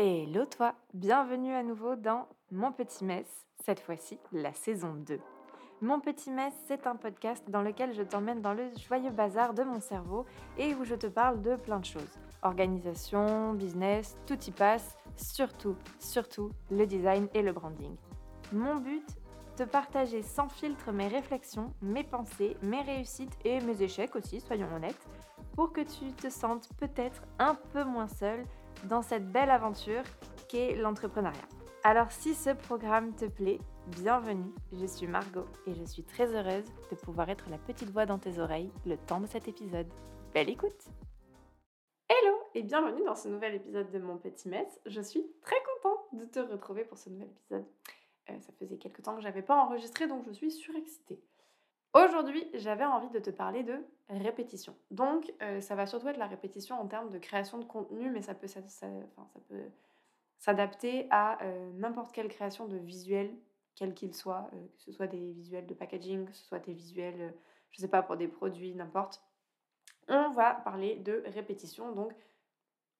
Hello 0.00 0.44
toi, 0.44 0.76
bienvenue 0.94 1.52
à 1.52 1.64
nouveau 1.64 1.96
dans 1.96 2.28
Mon 2.52 2.70
Petit 2.70 3.04
Mess, 3.04 3.26
cette 3.64 3.80
fois-ci 3.80 4.16
la 4.30 4.54
saison 4.54 4.94
2. 4.94 5.18
Mon 5.80 5.98
Petit 5.98 6.30
Mess, 6.30 6.54
c'est 6.68 6.86
un 6.86 6.94
podcast 6.94 7.42
dans 7.50 7.62
lequel 7.62 7.92
je 7.92 8.04
t'emmène 8.04 8.40
dans 8.40 8.54
le 8.54 8.70
joyeux 8.76 9.10
bazar 9.10 9.54
de 9.54 9.64
mon 9.64 9.80
cerveau 9.80 10.24
et 10.56 10.72
où 10.76 10.84
je 10.84 10.94
te 10.94 11.08
parle 11.08 11.42
de 11.42 11.56
plein 11.56 11.80
de 11.80 11.84
choses. 11.84 12.16
Organisation, 12.42 13.54
business, 13.54 14.16
tout 14.24 14.38
y 14.46 14.52
passe, 14.52 14.96
surtout, 15.16 15.74
surtout 15.98 16.52
le 16.70 16.86
design 16.86 17.26
et 17.34 17.42
le 17.42 17.52
branding. 17.52 17.96
Mon 18.52 18.76
but 18.76 19.04
te 19.56 19.64
partager 19.64 20.22
sans 20.22 20.48
filtre 20.48 20.92
mes 20.92 21.08
réflexions, 21.08 21.72
mes 21.82 22.04
pensées, 22.04 22.56
mes 22.62 22.82
réussites 22.82 23.36
et 23.44 23.60
mes 23.62 23.82
échecs 23.82 24.14
aussi, 24.14 24.40
soyons 24.40 24.72
honnêtes, 24.72 25.08
pour 25.56 25.72
que 25.72 25.80
tu 25.80 26.12
te 26.12 26.30
sentes 26.30 26.68
peut-être 26.78 27.24
un 27.40 27.56
peu 27.72 27.82
moins 27.82 28.06
seul 28.06 28.44
dans 28.84 29.02
cette 29.02 29.30
belle 29.30 29.50
aventure 29.50 30.02
qu'est 30.48 30.74
l'entrepreneuriat. 30.74 31.48
Alors 31.84 32.10
si 32.10 32.34
ce 32.34 32.50
programme 32.50 33.14
te 33.14 33.26
plaît, 33.26 33.58
bienvenue, 33.86 34.52
je 34.72 34.86
suis 34.86 35.06
Margot 35.06 35.46
et 35.66 35.74
je 35.74 35.84
suis 35.84 36.02
très 36.02 36.34
heureuse 36.34 36.64
de 36.90 36.96
pouvoir 36.96 37.30
être 37.30 37.48
la 37.50 37.58
petite 37.58 37.90
voix 37.90 38.06
dans 38.06 38.18
tes 38.18 38.38
oreilles 38.38 38.70
le 38.86 38.96
temps 38.96 39.20
de 39.20 39.26
cet 39.26 39.48
épisode. 39.48 39.86
Belle 40.34 40.50
écoute 40.50 40.84
Hello 42.08 42.36
et 42.54 42.62
bienvenue 42.62 43.04
dans 43.04 43.14
ce 43.14 43.28
nouvel 43.28 43.54
épisode 43.54 43.90
de 43.90 43.98
Mon 43.98 44.16
Petit 44.16 44.48
Mess. 44.48 44.80
Je 44.86 45.00
suis 45.00 45.24
très 45.42 45.56
contente 45.82 46.00
de 46.12 46.24
te 46.24 46.40
retrouver 46.40 46.84
pour 46.84 46.98
ce 46.98 47.10
nouvel 47.10 47.28
épisode. 47.28 47.66
Euh, 48.30 48.40
ça 48.40 48.52
faisait 48.58 48.78
quelques 48.78 49.02
temps 49.02 49.14
que 49.14 49.22
j'avais 49.22 49.42
pas 49.42 49.56
enregistré 49.56 50.06
donc 50.06 50.24
je 50.26 50.32
suis 50.32 50.50
surexcitée. 50.50 51.22
Aujourd'hui, 51.94 52.46
j'avais 52.54 52.84
envie 52.84 53.08
de 53.08 53.18
te 53.18 53.30
parler 53.30 53.62
de 53.62 53.78
répétition. 54.08 54.76
Donc, 54.90 55.32
euh, 55.42 55.60
ça 55.60 55.74
va 55.74 55.86
surtout 55.86 56.08
être 56.08 56.18
la 56.18 56.26
répétition 56.26 56.78
en 56.78 56.86
termes 56.86 57.10
de 57.10 57.18
création 57.18 57.58
de 57.58 57.64
contenu, 57.64 58.10
mais 58.10 58.20
ça 58.20 58.34
peut, 58.34 58.46
s'adapter 60.38 61.06
à 61.10 61.42
euh, 61.42 61.72
n'importe 61.74 62.12
quelle 62.12 62.28
création 62.28 62.66
de 62.66 62.76
visuel, 62.76 63.34
quel 63.74 63.94
qu'il 63.94 64.14
soit, 64.14 64.50
euh, 64.52 64.66
que 64.76 64.82
ce 64.82 64.92
soit 64.92 65.06
des 65.06 65.32
visuels 65.32 65.66
de 65.66 65.74
packaging, 65.74 66.26
que 66.26 66.34
ce 66.34 66.44
soit 66.44 66.58
des 66.58 66.74
visuels, 66.74 67.34
je 67.70 67.80
sais 67.80 67.88
pas, 67.88 68.02
pour 68.02 68.16
des 68.16 68.28
produits, 68.28 68.74
n'importe. 68.74 69.22
On 70.08 70.30
va 70.30 70.54
parler 70.54 70.96
de 70.96 71.22
répétition, 71.26 71.92
donc 71.92 72.12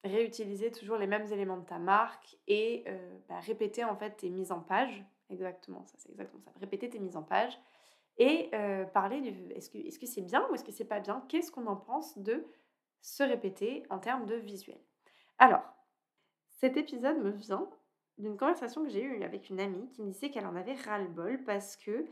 réutiliser 0.04 0.70
toujours 0.70 0.96
les 0.96 1.06
mêmes 1.06 1.30
éléments 1.32 1.56
de 1.56 1.64
ta 1.64 1.78
marque 1.78 2.36
et 2.46 2.84
bah, 3.28 3.40
répéter 3.40 3.82
en 3.82 3.96
fait 3.96 4.12
tes 4.16 4.30
mises 4.30 4.52
en 4.52 4.60
page. 4.60 5.04
Exactement, 5.30 5.84
ça 5.86 5.94
c'est 5.98 6.10
exactement 6.10 6.42
ça. 6.42 6.52
Répéter 6.60 6.88
tes 6.88 6.98
mises 6.98 7.16
en 7.16 7.22
page 7.22 7.58
et 8.18 8.50
parler 8.92 9.20
du 9.20 9.52
est-ce 9.52 9.98
que 9.98 10.06
c'est 10.06 10.22
bien 10.22 10.46
ou 10.50 10.54
est-ce 10.54 10.64
que 10.64 10.72
c'est 10.72 10.84
pas 10.84 11.00
bien? 11.00 11.24
Qu'est-ce 11.28 11.50
qu'on 11.50 11.66
en 11.66 11.76
pense 11.76 12.18
de 12.18 12.44
se 13.00 13.22
répéter 13.22 13.84
en 13.90 13.98
termes 13.98 14.26
de 14.26 14.34
visuel? 14.34 14.80
Alors, 15.38 15.62
cet 16.50 16.76
épisode 16.76 17.18
me 17.18 17.30
vient 17.30 17.68
d'une 18.18 18.36
conversation 18.36 18.82
que 18.82 18.90
j'ai 18.90 19.02
eue 19.02 19.22
avec 19.22 19.50
une 19.50 19.60
amie 19.60 19.88
qui 19.90 20.02
me 20.02 20.10
disait 20.10 20.30
qu'elle 20.30 20.46
en 20.46 20.56
avait 20.56 20.74
ras-le-bol 20.74 21.44
parce 21.44 21.76
que 21.76 22.06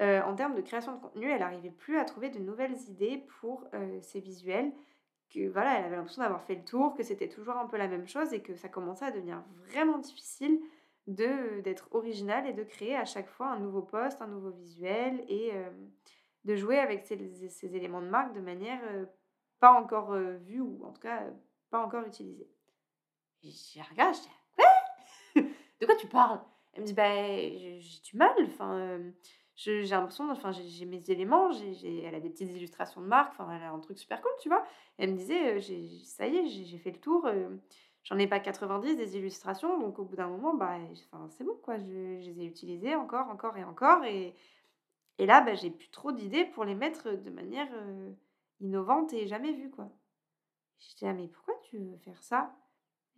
en 0.00 0.34
termes 0.34 0.54
de 0.54 0.62
création 0.62 0.96
de 0.96 1.00
contenu, 1.00 1.30
elle 1.30 1.40
n'arrivait 1.40 1.70
plus 1.70 1.98
à 1.98 2.04
trouver 2.04 2.30
de 2.30 2.38
nouvelles 2.38 2.80
idées 2.88 3.24
pour 3.40 3.68
ses 4.00 4.20
visuels. 4.20 4.72
Que 5.32 5.48
voilà, 5.48 5.78
elle 5.78 5.84
avait 5.84 5.94
l'impression 5.94 6.22
d'avoir 6.22 6.42
fait 6.42 6.56
le 6.56 6.64
tour, 6.64 6.94
que 6.94 7.04
c'était 7.04 7.28
toujours 7.28 7.56
un 7.56 7.66
peu 7.66 7.76
la 7.76 7.86
même 7.86 8.08
chose 8.08 8.32
et 8.32 8.40
que 8.40 8.56
ça 8.56 8.68
commençait 8.68 9.04
à 9.04 9.10
devenir 9.12 9.44
vraiment 9.68 9.98
difficile 9.98 10.58
de 11.06 11.60
d'être 11.62 11.88
original 11.92 12.46
et 12.46 12.52
de 12.52 12.62
créer 12.62 12.96
à 12.96 13.04
chaque 13.04 13.28
fois 13.28 13.48
un 13.48 13.58
nouveau 13.58 13.82
poste, 13.82 14.20
un 14.22 14.26
nouveau 14.26 14.50
visuel 14.50 15.24
et 15.28 15.50
euh, 15.54 15.70
de 16.44 16.56
jouer 16.56 16.78
avec 16.78 17.04
ces, 17.04 17.48
ces, 17.48 17.76
éléments 17.76 18.02
de 18.02 18.08
marque 18.08 18.34
de 18.34 18.40
manière 18.40 18.80
euh, 18.92 19.06
pas 19.58 19.72
encore 19.72 20.12
euh, 20.12 20.36
vue 20.38 20.60
ou 20.60 20.84
en 20.84 20.92
tout 20.92 21.00
cas 21.00 21.24
pas 21.70 21.84
encore 21.84 22.06
utilisée. 22.06 22.48
J'ai 23.42 23.80
regardé, 23.82 24.18
je 25.34 25.42
dis 25.42 25.48
De 25.80 25.86
quoi 25.86 25.96
tu 25.96 26.06
parles? 26.06 26.40
Elle 26.74 26.82
me 26.82 26.86
dit 26.86 26.94
Bah, 26.94 27.26
j'ai 27.38 28.00
du 28.04 28.16
mal, 28.16 28.34
enfin. 28.42 29.00
j'ai 29.56 29.82
l'impression, 29.82 30.30
enfin, 30.30 30.52
j'ai 30.52 30.84
mes 30.84 31.10
éléments, 31.10 31.50
j'ai 31.50 32.02
elle 32.02 32.14
a 32.14 32.20
des 32.20 32.30
petites 32.30 32.50
illustrations 32.50 33.00
de 33.00 33.06
marque, 33.06 33.32
enfin, 33.32 33.50
elle 33.50 33.62
a 33.62 33.72
un 33.72 33.80
truc 33.80 33.98
super 33.98 34.20
cool, 34.20 34.32
tu 34.40 34.48
vois? 34.48 34.64
elle 34.98 35.12
me 35.12 35.16
disait, 35.16 35.60
ça 36.04 36.26
y 36.26 36.36
est, 36.36 36.46
j'ai 36.46 36.78
fait 36.78 36.90
le 36.90 37.00
tour, 37.00 37.26
j'en 38.10 38.18
ai 38.18 38.26
pas 38.26 38.40
90 38.40 38.96
des 38.96 39.16
illustrations, 39.16 39.78
donc 39.78 39.98
au 39.98 40.04
bout 40.04 40.16
d'un 40.16 40.28
moment, 40.28 40.54
bah, 40.54 40.78
c'est 41.30 41.44
bon, 41.44 41.56
quoi. 41.62 41.78
Je, 41.78 41.84
les 41.84 42.40
ai 42.40 42.44
utilisées 42.44 42.94
encore, 42.96 43.28
encore 43.28 43.56
et 43.56 43.64
encore. 43.64 44.04
Et, 44.04 44.34
et 45.18 45.26
là, 45.26 45.40
bah, 45.40 45.54
j'ai 45.54 45.70
plus 45.70 45.90
trop 45.90 46.12
d'idées 46.12 46.44
pour 46.44 46.64
les 46.64 46.74
mettre 46.74 47.10
de 47.10 47.30
manière 47.30 47.68
euh, 47.72 48.10
innovante 48.60 49.12
et 49.12 49.26
jamais 49.28 49.52
vue, 49.52 49.70
quoi. 49.70 49.90
Je 50.80 50.94
dis, 50.96 51.06
ah, 51.06 51.12
mais 51.12 51.28
pourquoi 51.28 51.54
tu 51.70 51.78
veux 51.78 51.98
faire 51.98 52.22
ça? 52.22 52.54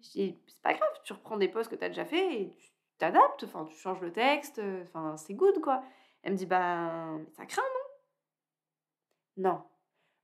C'est 0.01 0.37
pas 0.63 0.75
grave, 0.75 1.01
tu 1.05 1.13
reprends 1.13 1.37
des 1.37 1.49
posts 1.49 1.71
que 1.71 1.77
tu 1.77 1.85
as 1.85 1.89
déjà 1.89 2.05
fait 2.05 2.43
et 2.43 2.51
tu 2.51 2.71
t'adaptes, 2.99 3.45
enfin, 3.45 3.65
tu 3.67 3.77
changes 3.77 4.01
le 4.01 4.13
texte, 4.13 4.61
enfin, 4.83 5.17
c'est 5.17 5.35
good, 5.35 5.61
quoi. 5.61 5.83
Elle 6.23 6.33
me 6.33 6.37
dit, 6.39 6.47
bah, 6.47 7.19
ça 7.37 7.47
craint, 7.47 7.63
non? 9.37 9.51
Non, 9.51 9.63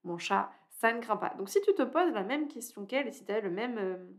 mon 0.04 0.18
chat, 0.18 0.50
ça 0.70 0.92
ne 0.92 1.00
craint 1.00 1.16
pas. 1.16 1.34
Donc, 1.38 1.48
si 1.48 1.60
tu 1.62 1.74
te 1.74 1.82
poses 1.82 2.12
la 2.12 2.22
même 2.24 2.48
question 2.48 2.86
qu'elle 2.86 3.08
et 3.08 3.12
si 3.12 3.24
tu 3.24 3.32
as 3.32 3.40
le 3.40 3.50
même. 3.50 4.18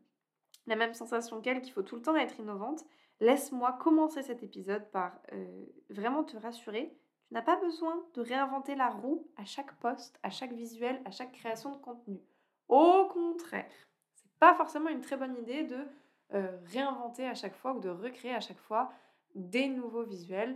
La 0.69 0.75
même 0.75 0.93
sensation 0.93 1.41
qu'elle, 1.41 1.61
qu'il 1.61 1.73
faut 1.73 1.81
tout 1.81 1.95
le 1.95 2.03
temps 2.03 2.15
être 2.15 2.39
innovante, 2.39 2.85
laisse-moi 3.21 3.73
commencer 3.81 4.21
cet 4.21 4.43
épisode 4.43 4.87
par 4.91 5.19
euh, 5.33 5.65
vraiment 5.89 6.23
te 6.23 6.37
rassurer. 6.37 6.95
Tu 7.27 7.33
n'as 7.33 7.41
pas 7.41 7.55
besoin 7.55 8.05
de 8.13 8.21
réinventer 8.21 8.75
la 8.75 8.89
roue 8.89 9.27
à 9.35 9.45
chaque 9.45 9.73
poste, 9.79 10.19
à 10.21 10.29
chaque 10.29 10.53
visuel, 10.53 11.01
à 11.05 11.11
chaque 11.11 11.31
création 11.31 11.71
de 11.71 11.81
contenu. 11.81 12.21
Au 12.67 13.07
contraire, 13.11 13.65
c'est 14.13 14.31
pas 14.37 14.53
forcément 14.53 14.89
une 14.89 15.01
très 15.01 15.17
bonne 15.17 15.35
idée 15.37 15.63
de 15.63 15.87
euh, 16.35 16.55
réinventer 16.65 17.25
à 17.25 17.33
chaque 17.33 17.55
fois 17.55 17.73
ou 17.73 17.79
de 17.79 17.89
recréer 17.89 18.35
à 18.35 18.39
chaque 18.39 18.59
fois 18.59 18.91
des 19.33 19.69
nouveaux 19.69 20.03
visuels. 20.03 20.55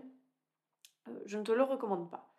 Euh, 1.08 1.20
je 1.26 1.40
ne 1.40 1.44
te 1.44 1.52
le 1.52 1.64
recommande 1.64 2.12
pas. 2.12 2.32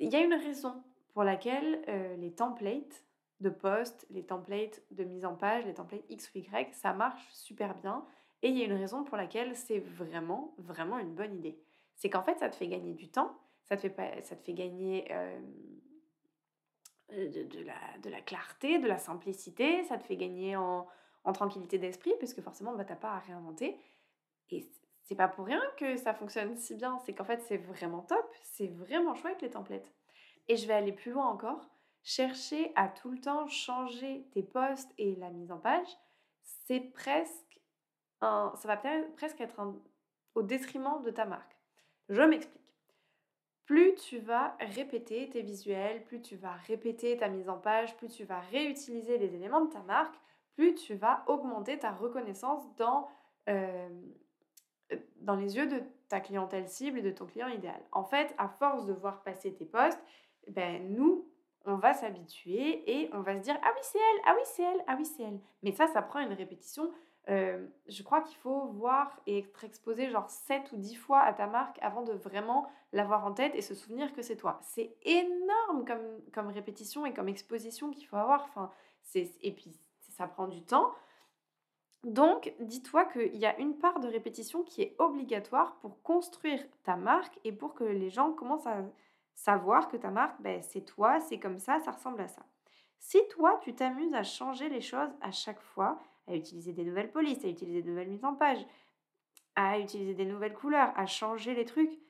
Il 0.00 0.12
y 0.12 0.16
a 0.16 0.20
une 0.20 0.34
raison 0.34 0.84
pour 1.14 1.24
laquelle 1.24 1.82
les 2.20 2.32
templates 2.32 3.07
de 3.40 3.50
posts, 3.50 4.06
les 4.10 4.24
templates 4.24 4.82
de 4.90 5.04
mise 5.04 5.24
en 5.24 5.34
page, 5.34 5.64
les 5.64 5.74
templates 5.74 6.04
X 6.08 6.30
ou 6.34 6.38
Y, 6.38 6.74
ça 6.74 6.92
marche 6.92 7.26
super 7.32 7.74
bien. 7.74 8.04
Et 8.42 8.48
il 8.48 8.58
y 8.58 8.62
a 8.62 8.64
une 8.64 8.72
raison 8.72 9.04
pour 9.04 9.16
laquelle 9.16 9.54
c'est 9.56 9.80
vraiment, 9.80 10.54
vraiment 10.58 10.98
une 10.98 11.14
bonne 11.14 11.34
idée. 11.34 11.58
C'est 11.96 12.10
qu'en 12.10 12.22
fait, 12.22 12.38
ça 12.38 12.48
te 12.48 12.56
fait 12.56 12.68
gagner 12.68 12.94
du 12.94 13.08
temps, 13.08 13.36
ça 13.68 13.76
te 13.76 13.82
fait, 13.82 13.90
pas, 13.90 14.22
ça 14.22 14.36
te 14.36 14.42
fait 14.42 14.54
gagner 14.54 15.06
euh, 15.10 15.40
de, 17.10 17.64
la, 17.64 17.98
de 18.02 18.10
la 18.10 18.20
clarté, 18.20 18.78
de 18.78 18.86
la 18.86 18.98
simplicité, 18.98 19.82
ça 19.84 19.98
te 19.98 20.04
fait 20.04 20.16
gagner 20.16 20.56
en, 20.56 20.86
en 21.24 21.32
tranquillité 21.32 21.78
d'esprit, 21.78 22.12
parce 22.20 22.34
que 22.34 22.42
forcément, 22.42 22.74
bah, 22.74 22.84
tu 22.84 22.92
n'as 22.92 22.98
pas 22.98 23.12
à 23.12 23.18
réinventer. 23.18 23.76
Et 24.50 24.66
c'est 25.02 25.16
pas 25.16 25.28
pour 25.28 25.46
rien 25.46 25.62
que 25.76 25.96
ça 25.96 26.14
fonctionne 26.14 26.56
si 26.56 26.74
bien, 26.74 26.98
c'est 27.04 27.14
qu'en 27.14 27.24
fait, 27.24 27.40
c'est 27.42 27.56
vraiment 27.56 28.02
top, 28.02 28.26
c'est 28.42 28.68
vraiment 28.68 29.14
chouette 29.14 29.42
les 29.42 29.50
templates. 29.50 29.90
Et 30.48 30.56
je 30.56 30.66
vais 30.66 30.74
aller 30.74 30.92
plus 30.92 31.12
loin 31.12 31.26
encore 31.26 31.68
chercher 32.08 32.72
à 32.74 32.88
tout 32.88 33.10
le 33.10 33.20
temps 33.20 33.46
changer 33.48 34.26
tes 34.32 34.42
posts 34.42 34.90
et 34.96 35.14
la 35.16 35.28
mise 35.28 35.52
en 35.52 35.58
page, 35.58 35.88
c'est 36.66 36.80
presque 36.80 37.60
un, 38.22 38.50
ça 38.56 38.66
va 38.66 38.78
presque 39.14 39.38
être 39.42 39.60
au 40.34 40.42
détriment 40.42 41.02
de 41.02 41.10
ta 41.10 41.26
marque. 41.26 41.54
Je 42.08 42.22
m'explique. 42.22 42.62
Plus 43.66 43.94
tu 43.96 44.20
vas 44.20 44.56
répéter 44.58 45.28
tes 45.28 45.42
visuels, 45.42 46.02
plus 46.04 46.22
tu 46.22 46.36
vas 46.36 46.54
répéter 46.54 47.18
ta 47.18 47.28
mise 47.28 47.50
en 47.50 47.58
page, 47.58 47.94
plus 47.98 48.08
tu 48.08 48.24
vas 48.24 48.40
réutiliser 48.40 49.18
les 49.18 49.34
éléments 49.34 49.66
de 49.66 49.70
ta 49.70 49.82
marque, 49.82 50.18
plus 50.54 50.74
tu 50.76 50.94
vas 50.94 51.24
augmenter 51.26 51.78
ta 51.78 51.90
reconnaissance 51.90 52.74
dans, 52.76 53.06
euh, 53.50 53.86
les 54.90 55.56
yeux 55.56 55.66
de 55.66 55.82
ta 56.08 56.20
clientèle 56.20 56.70
cible 56.70 57.00
et 57.00 57.02
de 57.02 57.10
ton 57.10 57.26
client 57.26 57.48
idéal. 57.48 57.82
En 57.92 58.04
fait, 58.04 58.34
à 58.38 58.48
force 58.48 58.86
de 58.86 58.94
voir 58.94 59.22
passer 59.22 59.52
tes 59.52 59.66
posts, 59.66 60.02
ben, 60.46 60.94
nous, 60.94 61.27
on 61.68 61.76
va 61.76 61.94
s'habituer 61.94 62.82
et 62.90 63.10
on 63.12 63.20
va 63.20 63.36
se 63.36 63.42
dire 63.42 63.58
ah 63.62 63.70
oui 63.74 63.80
c'est 63.82 63.98
elle, 63.98 64.22
ah 64.26 64.34
oui 64.34 64.42
c'est 64.44 64.62
elle, 64.62 64.84
ah 64.86 64.94
oui 64.98 65.04
c'est 65.04 65.22
elle. 65.22 65.40
Mais 65.62 65.72
ça, 65.72 65.86
ça 65.86 66.02
prend 66.02 66.20
une 66.20 66.32
répétition. 66.32 66.90
Euh, 67.28 67.66
je 67.86 68.02
crois 68.02 68.22
qu'il 68.22 68.38
faut 68.38 68.68
voir 68.68 69.20
et 69.26 69.40
être 69.40 69.64
exposé 69.64 70.08
genre 70.08 70.30
7 70.30 70.72
ou 70.72 70.76
10 70.78 70.94
fois 70.94 71.20
à 71.20 71.34
ta 71.34 71.46
marque 71.46 71.78
avant 71.82 72.02
de 72.02 72.12
vraiment 72.12 72.66
l'avoir 72.92 73.26
en 73.26 73.32
tête 73.32 73.54
et 73.54 73.60
se 73.60 73.74
souvenir 73.74 74.14
que 74.14 74.22
c'est 74.22 74.36
toi. 74.36 74.58
C'est 74.62 74.96
énorme 75.02 75.84
comme, 75.86 76.22
comme 76.32 76.48
répétition 76.48 77.04
et 77.04 77.12
comme 77.12 77.28
exposition 77.28 77.90
qu'il 77.90 78.06
faut 78.06 78.16
avoir. 78.16 78.44
Enfin, 78.44 78.70
et 79.14 79.52
puis 79.52 79.78
ça 80.08 80.26
prend 80.26 80.48
du 80.48 80.62
temps. 80.62 80.92
Donc, 82.04 82.54
dis-toi 82.60 83.04
qu'il 83.06 83.36
y 83.36 83.44
a 83.44 83.58
une 83.58 83.76
part 83.76 84.00
de 84.00 84.08
répétition 84.08 84.62
qui 84.62 84.82
est 84.82 84.94
obligatoire 84.98 85.76
pour 85.80 86.00
construire 86.02 86.64
ta 86.84 86.96
marque 86.96 87.38
et 87.44 87.52
pour 87.52 87.74
que 87.74 87.84
les 87.84 88.08
gens 88.08 88.32
commencent 88.32 88.66
à, 88.66 88.82
savoir 89.38 89.88
que 89.88 89.96
ta 89.96 90.10
marque, 90.10 90.40
ben, 90.42 90.60
c'est 90.62 90.84
toi, 90.84 91.20
c'est 91.20 91.38
comme 91.38 91.60
ça, 91.60 91.78
ça 91.80 91.92
ressemble 91.92 92.20
à 92.20 92.28
ça. 92.28 92.42
Si 92.98 93.20
toi, 93.28 93.60
tu 93.62 93.72
t'amuses 93.72 94.12
à 94.12 94.24
changer 94.24 94.68
les 94.68 94.80
choses 94.80 95.10
à 95.20 95.30
chaque 95.30 95.60
fois, 95.60 95.96
à 96.26 96.34
utiliser 96.34 96.72
des 96.72 96.84
nouvelles 96.84 97.12
polices, 97.12 97.44
à 97.44 97.48
utiliser 97.48 97.82
de 97.82 97.88
nouvelles 97.88 98.08
mises 98.08 98.24
en 98.24 98.34
page, 98.34 98.58
à 99.54 99.78
utiliser 99.78 100.14
des 100.14 100.24
nouvelles 100.24 100.54
couleurs, 100.54 100.92
à 100.96 101.06
changer 101.06 101.54
les 101.54 101.64
trucs, 101.64 102.00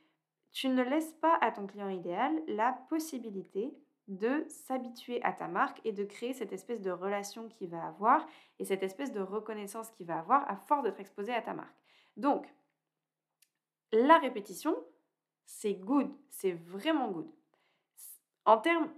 tu 0.53 0.71
ne 0.71 0.83
laisses 0.83 1.13
pas 1.21 1.37
à 1.43 1.53
ton 1.53 1.67
client 1.67 1.91
idéal 1.91 2.43
la 2.49 2.73
possibilité 2.89 3.77
de 4.09 4.47
s'habituer 4.49 5.23
à 5.23 5.35
ta 5.35 5.49
marque 5.49 5.83
et 5.85 5.93
de 5.93 6.05
créer 6.05 6.33
cette 6.33 6.55
espèce 6.55 6.81
de 6.81 6.91
relation 6.91 7.51
qu'il 7.51 7.69
va 7.69 7.85
avoir 7.85 8.27
et 8.59 8.65
cette 8.65 8.83
espèce 8.83 9.13
de 9.13 9.21
reconnaissance 9.21 9.91
qu'il 9.91 10.07
va 10.07 10.19
avoir 10.19 10.51
à 10.51 10.57
force 10.57 10.83
d'être 10.83 11.01
exposé 11.01 11.35
à 11.35 11.43
ta 11.43 11.53
marque. 11.53 11.77
Donc, 12.17 12.49
la 13.93 14.17
répétition, 14.19 14.75
c'est 15.49 15.75
good, 15.75 16.11
c'est 16.31 16.53
vraiment 16.53 17.11
good. 17.11 17.29
En 18.45 18.59
termes, 18.59 18.89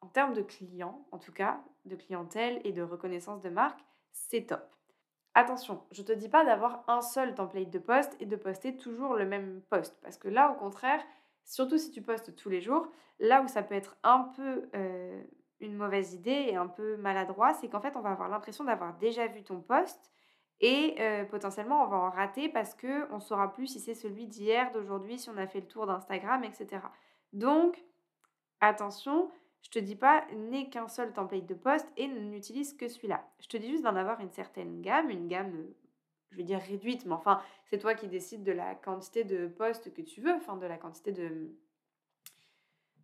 en 0.00 0.30
de 0.30 0.42
clients, 0.42 1.06
en 1.12 1.18
tout 1.18 1.32
cas, 1.32 1.62
de 1.84 1.94
clientèle 1.94 2.60
et 2.64 2.72
de 2.72 2.82
reconnaissance 2.82 3.40
de 3.40 3.48
marque, 3.48 3.80
c'est 4.12 4.46
top. 4.46 4.68
Attention, 5.34 5.82
je 5.92 6.02
ne 6.02 6.06
te 6.06 6.12
dis 6.12 6.28
pas 6.28 6.44
d'avoir 6.44 6.84
un 6.88 7.00
seul 7.00 7.34
template 7.34 7.70
de 7.70 7.78
poste 7.78 8.16
et 8.20 8.26
de 8.26 8.36
poster 8.36 8.76
toujours 8.76 9.14
le 9.14 9.24
même 9.24 9.62
post. 9.70 9.96
Parce 10.02 10.18
que 10.18 10.28
là, 10.28 10.50
au 10.50 10.54
contraire, 10.54 11.00
surtout 11.44 11.78
si 11.78 11.92
tu 11.92 12.02
postes 12.02 12.34
tous 12.34 12.48
les 12.48 12.60
jours, 12.60 12.88
là 13.20 13.42
où 13.42 13.48
ça 13.48 13.62
peut 13.62 13.74
être 13.74 13.96
un 14.02 14.32
peu 14.36 14.68
euh, 14.74 15.22
une 15.60 15.76
mauvaise 15.76 16.12
idée 16.12 16.48
et 16.48 16.56
un 16.56 16.68
peu 16.68 16.96
maladroit, 16.96 17.54
c'est 17.54 17.68
qu'en 17.68 17.80
fait, 17.80 17.96
on 17.96 18.00
va 18.00 18.10
avoir 18.10 18.28
l'impression 18.28 18.64
d'avoir 18.64 18.96
déjà 18.98 19.28
vu 19.28 19.44
ton 19.44 19.60
post 19.60 20.12
et 20.66 20.94
euh, 20.98 21.26
potentiellement, 21.26 21.84
on 21.84 21.88
va 21.88 21.98
en 21.98 22.10
rater 22.10 22.48
parce 22.48 22.74
qu'on 22.74 23.16
ne 23.16 23.20
saura 23.20 23.52
plus 23.52 23.66
si 23.66 23.80
c'est 23.80 23.92
celui 23.92 24.26
d'hier, 24.26 24.72
d'aujourd'hui, 24.72 25.18
si 25.18 25.28
on 25.28 25.36
a 25.36 25.46
fait 25.46 25.60
le 25.60 25.66
tour 25.66 25.86
d'Instagram, 25.86 26.42
etc. 26.42 26.80
Donc, 27.34 27.84
attention, 28.62 29.30
je 29.60 29.68
te 29.68 29.78
dis 29.78 29.94
pas 29.94 30.24
n'aie 30.32 30.70
qu'un 30.70 30.88
seul 30.88 31.12
template 31.12 31.44
de 31.44 31.52
poste 31.52 31.86
et 31.98 32.08
n'utilise 32.08 32.74
que 32.78 32.88
celui-là. 32.88 33.28
Je 33.40 33.48
te 33.48 33.58
dis 33.58 33.68
juste 33.68 33.82
d'en 33.82 33.94
avoir 33.94 34.20
une 34.20 34.30
certaine 34.30 34.80
gamme, 34.80 35.10
une 35.10 35.28
gamme, 35.28 35.54
euh, 35.54 35.76
je 36.30 36.38
vais 36.38 36.44
dire 36.44 36.60
réduite, 36.60 37.04
mais 37.04 37.12
enfin, 37.12 37.42
c'est 37.66 37.78
toi 37.78 37.92
qui 37.92 38.08
décides 38.08 38.42
de 38.42 38.52
la 38.52 38.74
quantité 38.74 39.22
de 39.22 39.48
postes 39.48 39.92
que 39.92 40.00
tu 40.00 40.22
veux, 40.22 40.32
enfin 40.32 40.56
de 40.56 40.64
la 40.64 40.78
quantité 40.78 41.12
de, 41.12 41.54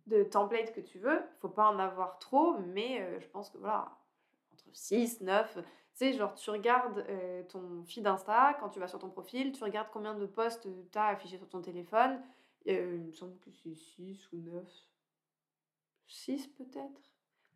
de 0.07 0.23
templates 0.23 0.73
que 0.73 0.81
tu 0.81 0.97
veux. 0.97 1.21
Faut 1.41 1.49
pas 1.49 1.69
en 1.69 1.77
avoir 1.77 2.17
trop, 2.17 2.57
mais 2.57 3.01
euh, 3.01 3.19
je 3.19 3.27
pense 3.27 3.51
que 3.51 3.59
voilà, 3.59 3.99
entre 4.51 4.65
6, 4.73 5.21
9, 5.21 5.53
tu 5.53 5.61
sais, 5.93 6.13
genre 6.13 6.33
tu 6.35 6.49
regardes 6.49 7.05
euh, 7.09 7.43
ton 7.43 7.83
feed 7.85 8.05
Insta, 8.07 8.55
quand 8.59 8.69
tu 8.69 8.79
vas 8.79 8.87
sur 8.87 8.99
ton 8.99 9.09
profil, 9.09 9.51
tu 9.51 9.63
regardes 9.63 9.89
combien 9.91 10.13
de 10.13 10.25
posts 10.25 10.67
tu 10.91 10.97
as 10.97 11.07
affiché 11.07 11.37
sur 11.37 11.49
ton 11.49 11.61
téléphone. 11.61 12.21
il 12.65 12.75
me 12.75 13.11
semble 13.11 13.37
que 13.39 13.51
c'est 13.51 13.75
6 13.75 14.31
ou 14.33 14.37
9 14.37 14.67
6 16.07 16.47
peut-être? 16.47 17.01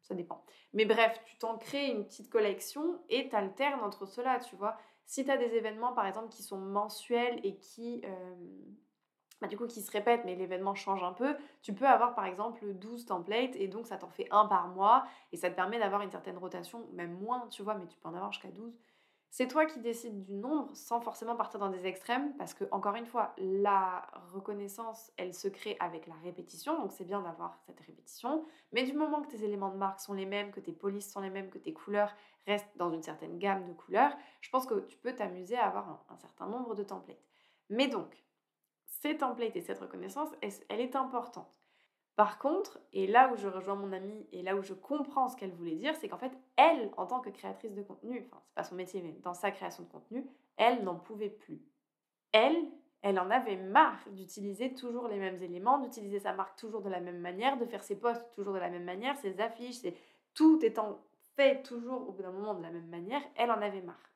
Ça 0.02 0.14
dépend. 0.14 0.44
Mais 0.74 0.86
bref, 0.86 1.20
tu 1.26 1.38
t'en 1.38 1.58
crées 1.58 1.88
une 1.88 2.06
petite 2.06 2.30
collection 2.30 3.02
et 3.10 3.28
tu 3.28 3.36
alternes 3.36 3.82
entre 3.82 4.06
cela, 4.06 4.40
tu 4.40 4.56
vois. 4.56 4.78
Si 5.06 5.26
tu 5.26 5.32
as 5.32 5.38
des 5.38 5.56
événements, 5.56 5.94
par 5.94 6.06
exemple, 6.06 6.30
qui 6.30 6.44
sont 6.44 6.60
mensuels 6.60 7.40
et 7.44 7.58
qui, 7.58 8.02
euh, 8.06 8.36
bah, 9.42 9.48
du 9.48 9.58
coup, 9.58 9.68
qui 9.68 9.82
se 9.82 9.92
répètent, 9.92 10.24
mais 10.26 10.36
l'événement 10.36 10.76
change 10.76 11.04
un 11.04 11.14
peu, 11.14 11.36
tu 11.62 11.74
peux 11.74 11.86
avoir, 11.86 12.16
par 12.16 12.26
exemple, 12.26 12.74
12 12.74 13.06
templates 13.06 13.56
et 13.56 13.68
donc 13.68 13.88
ça 13.88 13.98
t'en 13.98 14.10
fait 14.10 14.28
un 14.32 14.46
par 14.46 14.68
mois 14.70 15.06
et 15.32 15.38
ça 15.38 15.50
te 15.50 15.56
permet 15.56 15.80
d'avoir 15.80 16.02
une 16.02 16.12
certaine 16.12 16.38
rotation, 16.38 16.88
même 16.94 17.14
moins, 17.20 17.48
tu 17.50 17.62
vois, 17.62 17.76
mais 17.76 17.86
tu 17.88 17.98
peux 17.98 18.08
en 18.08 18.14
avoir 18.14 18.32
jusqu'à 18.32 18.52
12. 18.52 18.78
C'est 19.38 19.50
toi 19.50 19.66
qui 19.66 19.82
décides 19.82 20.24
du 20.24 20.34
nombre 20.34 20.74
sans 20.78 21.02
forcément 21.02 21.36
partir 21.36 21.60
dans 21.60 21.68
des 21.68 21.86
extrêmes 21.86 22.34
parce 22.38 22.54
que, 22.54 22.64
encore 22.72 22.96
une 22.96 23.06
fois, 23.06 23.34
la 23.38 24.08
reconnaissance, 24.34 25.12
elle 25.18 25.34
se 25.34 25.50
crée 25.50 25.76
avec 25.82 26.08
la 26.08 26.14
répétition, 26.24 26.80
donc 26.80 26.94
c'est 26.94 27.04
bien 27.04 27.20
d'avoir 27.22 27.60
cette 27.66 27.82
répétition. 27.82 28.46
Mais 28.72 28.84
du 28.84 28.94
moment 28.94 29.22
que 29.22 29.28
tes 29.28 29.44
éléments 29.44 29.72
de 29.72 29.76
marque 29.76 30.00
sont 30.00 30.14
les 30.14 30.26
mêmes, 30.26 30.52
que 30.52 30.62
tes 30.62 30.72
polices 30.72 31.12
sont 31.12 31.20
les 31.20 31.30
mêmes, 31.30 31.50
que 31.50 31.58
tes 31.58 31.74
couleurs 31.74 32.16
restent 32.48 32.72
dans 32.78 32.90
une 32.90 33.04
certaine 33.04 33.38
gamme 33.38 33.66
de 33.66 33.74
couleurs, 33.74 34.16
je 34.40 34.50
pense 34.50 34.66
que 34.66 34.80
tu 34.86 34.98
peux 34.98 35.14
t'amuser 35.14 35.58
à 35.58 35.66
avoir 35.66 35.90
un, 35.90 36.00
un 36.14 36.18
certain 36.18 36.48
nombre 36.48 36.74
de 36.74 36.84
templates. 36.84 37.28
Mais 37.70 37.88
donc, 37.90 38.25
templates 39.14 39.56
et 39.56 39.62
cette 39.62 39.80
reconnaissance, 39.80 40.30
elle 40.42 40.82
est 40.82 40.96
importante? 40.96 41.62
Par 42.16 42.40
contre, 42.40 42.80
et 42.94 43.08
là 43.08 43.30
où 43.32 43.36
je 43.36 43.48
rejoins 43.48 43.76
mon 43.76 43.92
amie 43.92 44.26
et 44.32 44.42
là 44.42 44.56
où 44.56 44.62
je 44.62 44.74
comprends 44.74 45.28
ce 45.28 45.36
qu'elle 45.36 45.52
voulait 45.52 45.76
dire, 45.76 45.96
c'est 45.96 46.08
qu'en 46.08 46.18
fait, 46.18 46.32
elle, 46.56 46.92
en 46.96 47.06
tant 47.06 47.20
que 47.20 47.30
créatrice 47.30 47.74
de 47.74 47.84
contenu, 47.84 48.26
enfin, 48.26 48.42
c'est 48.46 48.56
pas 48.56 48.64
son 48.64 48.76
métier, 48.76 49.02
mais 49.02 49.12
dans 49.22 49.34
sa 49.34 49.52
création 49.52 49.84
de 49.84 49.90
contenu, 49.90 50.26
elle 50.56 50.84
n'en 50.84 50.96
pouvait 50.96 51.30
plus. 51.30 51.62
Elle, 52.32 52.72
elle 53.02 53.20
en 53.20 53.30
avait 53.30 53.58
marre 53.58 54.00
d'utiliser 54.12 54.74
toujours 54.74 55.10
les 55.10 55.18
mêmes 55.20 55.42
éléments, 55.44 55.80
d'utiliser 55.80 56.20
sa 56.20 56.34
marque 56.34 56.58
toujours 56.58 56.82
de 56.82 56.90
la 56.90 57.02
même 57.02 57.20
manière, 57.20 57.58
de 57.58 57.66
faire 57.66 57.84
ses 57.84 58.00
posts 58.00 58.26
toujours 58.34 58.54
de 58.54 58.60
la 58.60 58.70
même 58.70 58.86
manière, 58.86 59.18
ses 59.18 59.40
affiches, 59.42 59.76
c'est 59.76 59.96
tout 60.34 60.64
étant 60.64 61.00
fait 61.36 61.62
toujours 61.64 62.08
au 62.08 62.14
bout 62.14 62.24
d'un 62.24 62.32
moment 62.32 62.56
de 62.56 62.64
la 62.64 62.72
même 62.72 62.88
manière, 62.88 63.22
elle 63.36 63.52
en 63.52 63.62
avait 63.62 63.82
marre. 63.82 64.10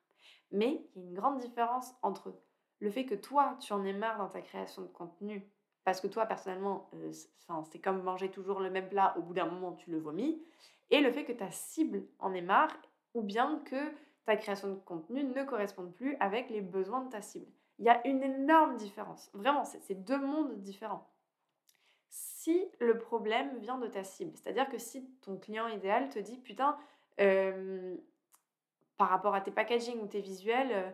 Mais 0.51 0.85
il 0.95 1.01
y 1.01 1.05
a 1.05 1.09
une 1.09 1.15
grande 1.15 1.39
différence 1.39 1.93
entre 2.01 2.33
le 2.79 2.89
fait 2.89 3.05
que 3.05 3.15
toi, 3.15 3.57
tu 3.59 3.73
en 3.73 3.83
aies 3.83 3.93
marre 3.93 4.17
dans 4.17 4.29
ta 4.29 4.41
création 4.41 4.81
de 4.81 4.87
contenu 4.87 5.45
parce 5.83 6.01
que 6.01 6.07
toi, 6.07 6.25
personnellement, 6.25 6.89
euh, 6.93 7.11
c'est 7.71 7.79
comme 7.79 8.03
manger 8.03 8.29
toujours 8.29 8.59
le 8.59 8.69
même 8.69 8.89
plat, 8.89 9.15
au 9.17 9.21
bout 9.21 9.33
d'un 9.33 9.45
moment, 9.45 9.73
tu 9.73 9.89
le 9.89 9.97
vomis, 9.97 10.39
et 10.91 11.01
le 11.01 11.11
fait 11.11 11.25
que 11.25 11.31
ta 11.31 11.49
cible 11.51 12.03
en 12.19 12.33
ait 12.33 12.41
marre, 12.41 12.75
ou 13.15 13.21
bien 13.21 13.59
que 13.65 13.91
ta 14.25 14.35
création 14.35 14.69
de 14.69 14.75
contenu 14.75 15.23
ne 15.23 15.43
corresponde 15.43 15.93
plus 15.93 16.15
avec 16.19 16.49
les 16.49 16.61
besoins 16.61 17.01
de 17.01 17.09
ta 17.09 17.21
cible. 17.21 17.47
Il 17.79 17.85
y 17.85 17.89
a 17.89 18.05
une 18.05 18.21
énorme 18.21 18.75
différence. 18.75 19.31
Vraiment, 19.33 19.63
c'est 19.65 20.03
deux 20.03 20.19
mondes 20.19 20.61
différents. 20.61 21.07
Si 22.09 22.67
le 22.79 22.97
problème 22.97 23.57
vient 23.57 23.77
de 23.77 23.87
ta 23.87 24.03
cible, 24.03 24.33
c'est-à-dire 24.35 24.69
que 24.69 24.77
si 24.77 25.09
ton 25.21 25.37
client 25.37 25.67
idéal 25.67 26.09
te 26.09 26.19
dit, 26.19 26.37
putain, 26.37 26.77
euh, 27.19 27.95
par 28.97 29.09
rapport 29.09 29.33
à 29.33 29.41
tes 29.41 29.51
packaging 29.51 29.99
ou 30.01 30.07
tes 30.07 30.21
visuels, 30.21 30.71
euh, 30.71 30.91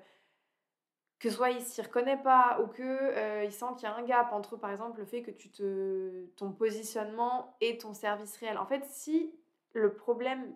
que 1.25 1.31
soit 1.31 1.50
il 1.50 1.62
s'y 1.62 1.81
reconnaît 1.81 2.22
pas 2.22 2.60
ou 2.62 2.68
que 2.68 2.83
euh, 2.83 3.44
il 3.44 3.51
sent 3.51 3.66
qu'il 3.77 3.89
y 3.89 3.92
a 3.92 3.95
un 3.95 4.04
gap 4.04 4.31
entre 4.31 4.57
par 4.57 4.69
exemple 4.69 5.00
le 5.00 5.06
fait 5.06 5.24
que 5.24 5.31
tu 5.31 5.50
te 5.50 6.27
ton 6.36 6.51
positionnement 6.51 7.57
et 7.62 7.80
ton 7.80 7.95
service 7.95 8.38
réel. 8.38 8.60
En 8.60 8.68
fait, 8.68 8.86
si 8.86 9.33
le 9.74 9.92
problème 9.92 10.56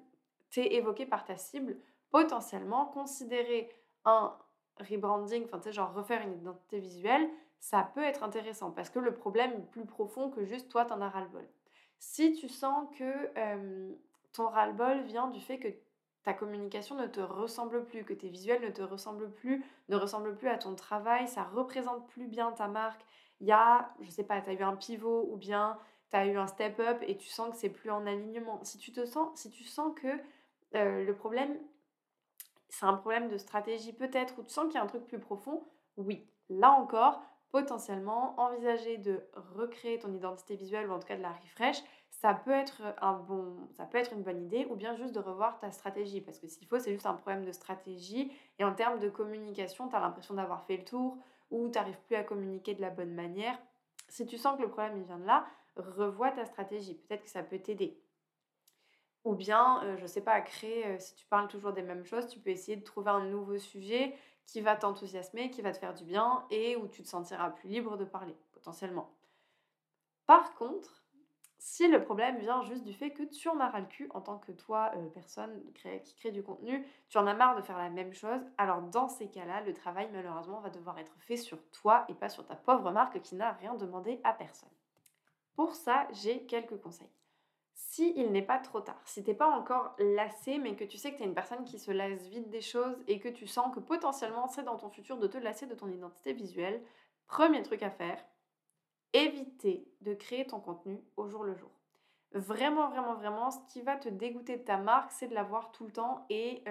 t'est 0.51 0.75
évoqué 0.75 1.07
par 1.07 1.25
ta 1.25 1.37
cible, 1.37 1.75
potentiellement 2.11 2.85
considérer 2.85 3.67
un 4.05 4.37
rebranding, 4.79 5.43
enfin 5.45 5.57
tu 5.57 5.63
sais 5.63 5.71
genre 5.71 5.91
refaire 5.91 6.21
une 6.21 6.33
identité 6.33 6.77
visuelle, 6.77 7.27
ça 7.59 7.89
peut 7.95 8.03
être 8.03 8.21
intéressant 8.21 8.69
parce 8.69 8.91
que 8.91 8.99
le 8.99 9.15
problème 9.15 9.51
est 9.53 9.71
plus 9.71 9.87
profond 9.87 10.29
que 10.29 10.45
juste 10.45 10.69
toi 10.69 10.85
t'en 10.85 11.01
as 11.01 11.09
ras-le-bol. 11.09 11.49
Si 11.97 12.33
tu 12.33 12.47
sens 12.47 12.87
que 12.95 13.31
euh, 13.39 13.91
ton 14.33 14.47
ras-le-bol 14.47 15.01
vient 15.01 15.29
du 15.29 15.41
fait 15.41 15.57
que 15.57 15.69
ta 16.23 16.33
communication 16.33 16.95
ne 16.95 17.07
te 17.07 17.19
ressemble 17.19 17.85
plus, 17.85 18.03
que 18.03 18.13
tes 18.13 18.29
visuels 18.29 18.61
ne 18.61 18.69
te 18.69 18.81
ressemblent 18.81 19.31
plus, 19.31 19.63
ne 19.87 19.95
ressemblent 19.95 20.35
plus 20.35 20.49
à 20.49 20.57
ton 20.57 20.75
travail, 20.75 21.27
ça 21.27 21.43
représente 21.43 22.07
plus 22.07 22.27
bien 22.27 22.51
ta 22.51 22.67
marque. 22.67 23.01
Il 23.39 23.47
y 23.47 23.51
a, 23.51 23.93
je 24.01 24.09
sais 24.09 24.23
pas, 24.23 24.41
tu 24.41 24.49
as 24.49 24.53
eu 24.53 24.63
un 24.63 24.75
pivot 24.75 25.27
ou 25.31 25.37
bien 25.37 25.77
tu 26.11 26.17
as 26.17 26.25
eu 26.25 26.37
un 26.37 26.47
step 26.47 26.79
up 26.79 27.01
et 27.07 27.17
tu 27.17 27.29
sens 27.29 27.51
que 27.51 27.55
c'est 27.55 27.69
plus 27.69 27.89
en 27.89 28.05
alignement. 28.05 28.63
Si 28.63 28.77
tu 28.77 29.63
sens 29.63 29.95
que 29.95 30.07
euh, 30.75 31.05
le 31.05 31.15
problème, 31.15 31.57
c'est 32.67 32.85
un 32.85 32.93
problème 32.93 33.29
de 33.29 33.37
stratégie 33.37 33.93
peut-être, 33.93 34.37
ou 34.39 34.43
tu 34.43 34.53
sens 34.53 34.65
qu'il 34.65 34.75
y 34.75 34.77
a 34.77 34.83
un 34.83 34.87
truc 34.87 35.05
plus 35.05 35.19
profond, 35.19 35.63
oui. 35.97 36.27
Là 36.49 36.71
encore, 36.71 37.21
potentiellement, 37.51 38.39
envisager 38.39 38.97
de 38.97 39.23
recréer 39.55 39.99
ton 39.99 40.13
identité 40.13 40.55
visuelle 40.55 40.89
ou 40.89 40.93
en 40.93 40.99
tout 40.99 41.07
cas 41.07 41.17
de 41.17 41.21
la 41.21 41.31
refresh, 41.31 41.81
ça 42.09 42.33
peut 42.33 42.51
être 42.51 42.81
un 43.01 43.13
bon, 43.13 43.55
ça 43.71 43.85
peut 43.85 43.97
être 43.97 44.13
une 44.13 44.23
bonne 44.23 44.43
idée 44.43 44.65
ou 44.69 44.75
bien 44.75 44.95
juste 44.95 45.13
de 45.13 45.19
revoir 45.19 45.59
ta 45.59 45.71
stratégie 45.71 46.21
parce 46.21 46.39
que 46.39 46.47
s'il 46.47 46.67
faut, 46.67 46.79
c'est 46.79 46.91
juste 46.91 47.05
un 47.05 47.13
problème 47.13 47.45
de 47.45 47.51
stratégie 47.51 48.31
et 48.57 48.63
en 48.63 48.73
termes 48.73 48.99
de 48.99 49.09
communication, 49.09 49.87
tu 49.87 49.95
as 49.95 49.99
l'impression 49.99 50.33
d'avoir 50.33 50.65
fait 50.65 50.77
le 50.77 50.85
tour 50.85 51.17
ou 51.51 51.69
tu 51.69 51.77
n'arrives 51.77 51.99
plus 52.07 52.15
à 52.15 52.23
communiquer 52.23 52.73
de 52.73 52.81
la 52.81 52.89
bonne 52.89 53.13
manière. 53.13 53.57
Si 54.09 54.25
tu 54.25 54.37
sens 54.37 54.57
que 54.57 54.63
le 54.63 54.69
problème 54.69 54.97
il 54.97 55.03
vient 55.03 55.19
de 55.19 55.25
là, 55.25 55.45
revois 55.75 56.31
ta 56.31 56.45
stratégie. 56.45 56.95
Peut-être 56.95 57.23
que 57.23 57.29
ça 57.29 57.43
peut 57.43 57.59
t'aider. 57.59 58.01
Ou 59.25 59.35
bien, 59.35 59.83
euh, 59.83 59.97
je 59.97 60.05
sais 60.05 60.21
pas, 60.21 60.31
à 60.31 60.41
créer, 60.41 60.87
euh, 60.87 60.99
si 60.99 61.13
tu 61.15 61.25
parles 61.25 61.47
toujours 61.47 61.73
des 61.73 61.81
mêmes 61.81 62.05
choses, 62.05 62.27
tu 62.27 62.39
peux 62.39 62.49
essayer 62.49 62.77
de 62.77 62.83
trouver 62.83 63.11
un 63.11 63.25
nouveau 63.25 63.57
sujet 63.57 64.15
qui 64.45 64.61
va 64.61 64.75
t'enthousiasmer, 64.75 65.51
qui 65.51 65.61
va 65.61 65.71
te 65.71 65.77
faire 65.77 65.93
du 65.93 66.03
bien 66.03 66.45
et 66.49 66.75
où 66.75 66.87
tu 66.87 67.03
te 67.03 67.07
sentiras 67.07 67.49
plus 67.51 67.69
libre 67.69 67.97
de 67.97 68.05
parler, 68.05 68.35
potentiellement. 68.51 69.11
Par 70.25 70.55
contre, 70.55 71.03
si 71.79 71.87
le 71.87 72.03
problème 72.03 72.39
vient 72.39 72.61
juste 72.63 72.83
du 72.83 72.93
fait 72.93 73.11
que 73.11 73.23
tu 73.23 73.47
en 73.47 73.57
as 73.61 73.69
ras 73.69 73.79
le 73.79 73.85
cul 73.85 74.09
en 74.13 74.19
tant 74.19 74.37
que 74.37 74.51
toi, 74.51 74.91
euh, 74.97 75.07
personne 75.13 75.63
qui 76.03 76.13
crée 76.17 76.31
du 76.31 76.43
contenu, 76.43 76.85
tu 77.07 77.17
en 77.17 77.25
as 77.25 77.33
marre 77.33 77.55
de 77.55 77.61
faire 77.61 77.77
la 77.77 77.89
même 77.89 78.11
chose, 78.11 78.41
alors 78.57 78.81
dans 78.81 79.07
ces 79.07 79.29
cas-là, 79.29 79.61
le 79.61 79.73
travail 79.73 80.09
malheureusement 80.11 80.59
va 80.59 80.69
devoir 80.69 80.99
être 80.99 81.15
fait 81.19 81.37
sur 81.37 81.57
toi 81.71 82.03
et 82.09 82.15
pas 82.15 82.27
sur 82.27 82.45
ta 82.45 82.57
pauvre 82.57 82.91
marque 82.91 83.21
qui 83.21 83.35
n'a 83.35 83.53
rien 83.53 83.75
demandé 83.75 84.19
à 84.25 84.33
personne. 84.33 84.67
Pour 85.55 85.73
ça, 85.73 86.05
j'ai 86.11 86.45
quelques 86.47 86.81
conseils. 86.81 87.13
Si 87.75 88.11
il 88.17 88.33
n'est 88.33 88.41
pas 88.41 88.59
trop 88.59 88.81
tard, 88.81 89.01
si 89.05 89.23
t'es 89.23 89.33
pas 89.33 89.49
encore 89.49 89.95
lassé, 89.99 90.57
mais 90.57 90.75
que 90.75 90.83
tu 90.83 90.97
sais 90.97 91.13
que 91.13 91.17
tu 91.17 91.23
es 91.23 91.27
une 91.27 91.33
personne 91.33 91.63
qui 91.63 91.79
se 91.79 91.91
lasse 91.91 92.27
vite 92.27 92.49
des 92.49 92.59
choses 92.59 93.01
et 93.07 93.21
que 93.21 93.29
tu 93.29 93.47
sens 93.47 93.73
que 93.73 93.79
potentiellement 93.79 94.49
c'est 94.49 94.63
dans 94.63 94.75
ton 94.75 94.89
futur 94.89 95.17
de 95.17 95.27
te 95.27 95.37
lasser 95.37 95.65
de 95.65 95.75
ton 95.75 95.87
identité 95.87 96.33
visuelle, 96.33 96.83
premier 97.25 97.63
truc 97.63 97.83
à 97.83 97.89
faire, 97.89 98.21
éviter 99.13 99.87
de 100.01 100.13
créer 100.13 100.45
ton 100.45 100.59
contenu 100.59 101.01
au 101.17 101.27
jour 101.27 101.43
le 101.43 101.55
jour. 101.55 101.71
Vraiment, 102.31 102.89
vraiment, 102.89 103.15
vraiment, 103.15 103.51
ce 103.51 103.59
qui 103.71 103.81
va 103.81 103.95
te 103.95 104.09
dégoûter 104.09 104.57
de 104.57 104.63
ta 104.63 104.77
marque, 104.77 105.11
c'est 105.11 105.27
de 105.27 105.33
la 105.33 105.43
voir 105.43 105.71
tout 105.71 105.85
le 105.85 105.91
temps 105.91 106.25
et 106.29 106.63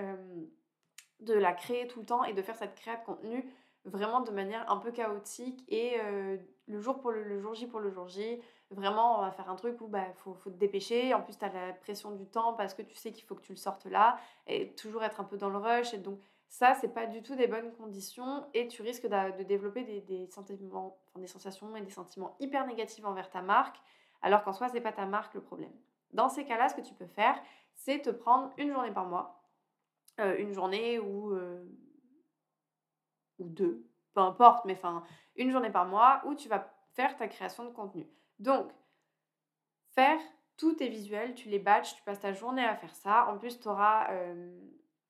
de 1.20 1.34
la 1.34 1.52
créer 1.52 1.88
tout 1.88 2.00
le 2.00 2.06
temps 2.06 2.22
et 2.24 2.32
de 2.32 2.42
faire 2.42 2.56
cette 2.56 2.76
création 2.76 3.12
de 3.12 3.16
contenu 3.16 3.52
vraiment 3.84 4.20
de 4.20 4.30
manière 4.30 4.70
un 4.70 4.76
peu 4.76 4.92
chaotique 4.92 5.64
et 5.68 5.96
le 6.68 6.80
jour 6.80 7.00
pour 7.00 7.10
le, 7.10 7.40
jour 7.40 7.54
J 7.54 7.66
pour 7.66 7.80
le 7.80 7.90
jour 7.90 8.06
J, 8.06 8.40
vraiment, 8.70 9.18
on 9.18 9.22
va 9.22 9.30
faire 9.30 9.48
un 9.50 9.56
truc 9.56 9.80
où 9.80 9.86
il 9.86 9.90
bah, 9.90 10.12
faut, 10.16 10.34
faut, 10.34 10.50
te 10.50 10.56
dépêcher. 10.56 11.14
En 11.14 11.22
plus, 11.22 11.36
tu 11.36 11.44
as 11.44 11.52
la 11.52 11.72
pression 11.72 12.12
du 12.12 12.26
temps 12.26 12.52
parce 12.52 12.74
que 12.74 12.82
tu 12.82 12.94
sais 12.94 13.10
qu'il 13.10 13.24
faut 13.24 13.34
que 13.34 13.42
tu 13.42 13.52
le 13.52 13.58
sortes 13.58 13.86
là. 13.86 14.18
Et 14.46 14.74
toujours 14.74 15.02
être 15.02 15.20
un 15.20 15.24
peu 15.24 15.36
dans 15.36 15.48
le 15.48 15.58
rush. 15.58 15.94
Et 15.94 15.98
donc, 15.98 16.20
ça, 16.48 16.74
c'est 16.74 16.92
pas 16.92 17.06
du 17.06 17.22
tout 17.22 17.34
des 17.34 17.46
bonnes 17.46 17.72
conditions. 17.72 18.46
Et 18.54 18.68
tu 18.68 18.82
risques 18.82 19.06
de, 19.06 19.42
développer 19.42 19.84
des, 19.84 20.00
des, 20.00 20.26
sentiments, 20.28 20.98
des 21.16 21.26
sensations 21.26 21.74
et 21.76 21.82
des 21.82 21.90
sentiments 21.90 22.36
hyper 22.40 22.66
négatifs 22.66 23.04
envers 23.04 23.30
ta 23.30 23.42
marque. 23.42 23.76
Alors 24.22 24.42
qu'en 24.42 24.52
soi, 24.52 24.68
c'est 24.68 24.80
pas 24.80 24.92
ta 24.92 25.06
marque 25.06 25.34
le 25.34 25.42
problème. 25.42 25.72
Dans 26.12 26.28
ces 26.28 26.44
cas-là, 26.44 26.68
ce 26.68 26.74
que 26.74 26.80
tu 26.80 26.94
peux 26.94 27.06
faire, 27.06 27.38
c'est 27.74 28.00
te 28.00 28.10
prendre 28.10 28.52
une 28.56 28.72
journée 28.72 28.90
par 28.90 29.04
mois. 29.04 29.42
Euh, 30.20 30.36
une 30.38 30.52
journée 30.52 30.98
ou, 30.98 31.32
euh, 31.32 31.64
ou 33.38 33.48
deux, 33.48 33.86
peu 34.14 34.20
importe, 34.20 34.64
mais 34.64 34.72
enfin, 34.72 35.04
une 35.36 35.52
journée 35.52 35.70
par 35.70 35.86
mois 35.86 36.22
où 36.24 36.34
tu 36.34 36.48
vas 36.48 36.74
faire 36.94 37.16
ta 37.16 37.28
création 37.28 37.64
de 37.64 37.70
contenu. 37.70 38.08
Donc, 38.40 38.68
faire 39.94 40.18
tous 40.56 40.74
tes 40.74 40.88
visuels, 40.88 41.34
tu 41.36 41.48
les 41.48 41.60
batches, 41.60 41.94
tu 41.94 42.02
passes 42.02 42.18
ta 42.18 42.32
journée 42.32 42.64
à 42.64 42.74
faire 42.74 42.94
ça. 42.96 43.28
En 43.28 43.38
plus, 43.38 43.60
tu 43.60 43.68
auras 43.68 44.10
euh, 44.10 44.58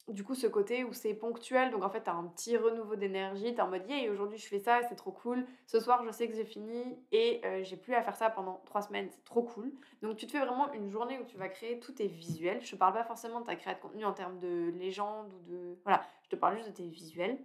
du 0.08 0.24
coup 0.24 0.34
ce 0.34 0.46
côté 0.46 0.84
où 0.84 0.92
c'est 0.92 1.14
ponctuel. 1.14 1.70
Donc, 1.70 1.82
en 1.82 1.90
fait, 1.90 2.02
tu 2.02 2.10
as 2.10 2.14
un 2.14 2.24
petit 2.24 2.56
renouveau 2.56 2.96
d'énergie. 2.96 3.54
Tu 3.54 3.60
en 3.60 3.68
mode, 3.68 3.88
yeah, 3.88 4.10
aujourd'hui, 4.10 4.38
je 4.38 4.46
fais 4.46 4.58
ça, 4.58 4.80
c'est 4.88 4.96
trop 4.96 5.12
cool. 5.12 5.46
Ce 5.66 5.80
soir, 5.80 6.04
je 6.04 6.10
sais 6.10 6.28
que 6.28 6.34
j'ai 6.34 6.44
fini 6.44 6.98
et 7.12 7.40
euh, 7.44 7.62
j'ai 7.64 7.76
plus 7.76 7.94
à 7.94 8.02
faire 8.02 8.16
ça 8.16 8.30
pendant 8.30 8.60
trois 8.64 8.82
semaines. 8.82 9.08
C'est 9.10 9.24
trop 9.24 9.42
cool. 9.42 9.72
Donc, 10.02 10.16
tu 10.16 10.26
te 10.26 10.32
fais 10.32 10.44
vraiment 10.44 10.72
une 10.72 10.90
journée 10.90 11.18
où 11.18 11.24
tu 11.24 11.36
vas 11.36 11.48
créer 11.48 11.78
tous 11.80 11.92
tes 11.92 12.06
visuels. 12.06 12.64
Je 12.64 12.74
ne 12.74 12.78
parle 12.78 12.94
pas 12.94 13.04
forcément 13.04 13.40
de 13.40 13.46
ta 13.46 13.56
création 13.56 13.78
de 13.78 13.88
contenu 13.88 14.04
en 14.04 14.12
termes 14.12 14.38
de 14.38 14.72
légende 14.76 15.32
ou 15.32 15.50
de. 15.50 15.78
Voilà, 15.84 16.02
je 16.24 16.28
te 16.28 16.36
parle 16.36 16.56
juste 16.56 16.68
de 16.68 16.74
tes 16.74 16.88
visuels. 16.88 17.38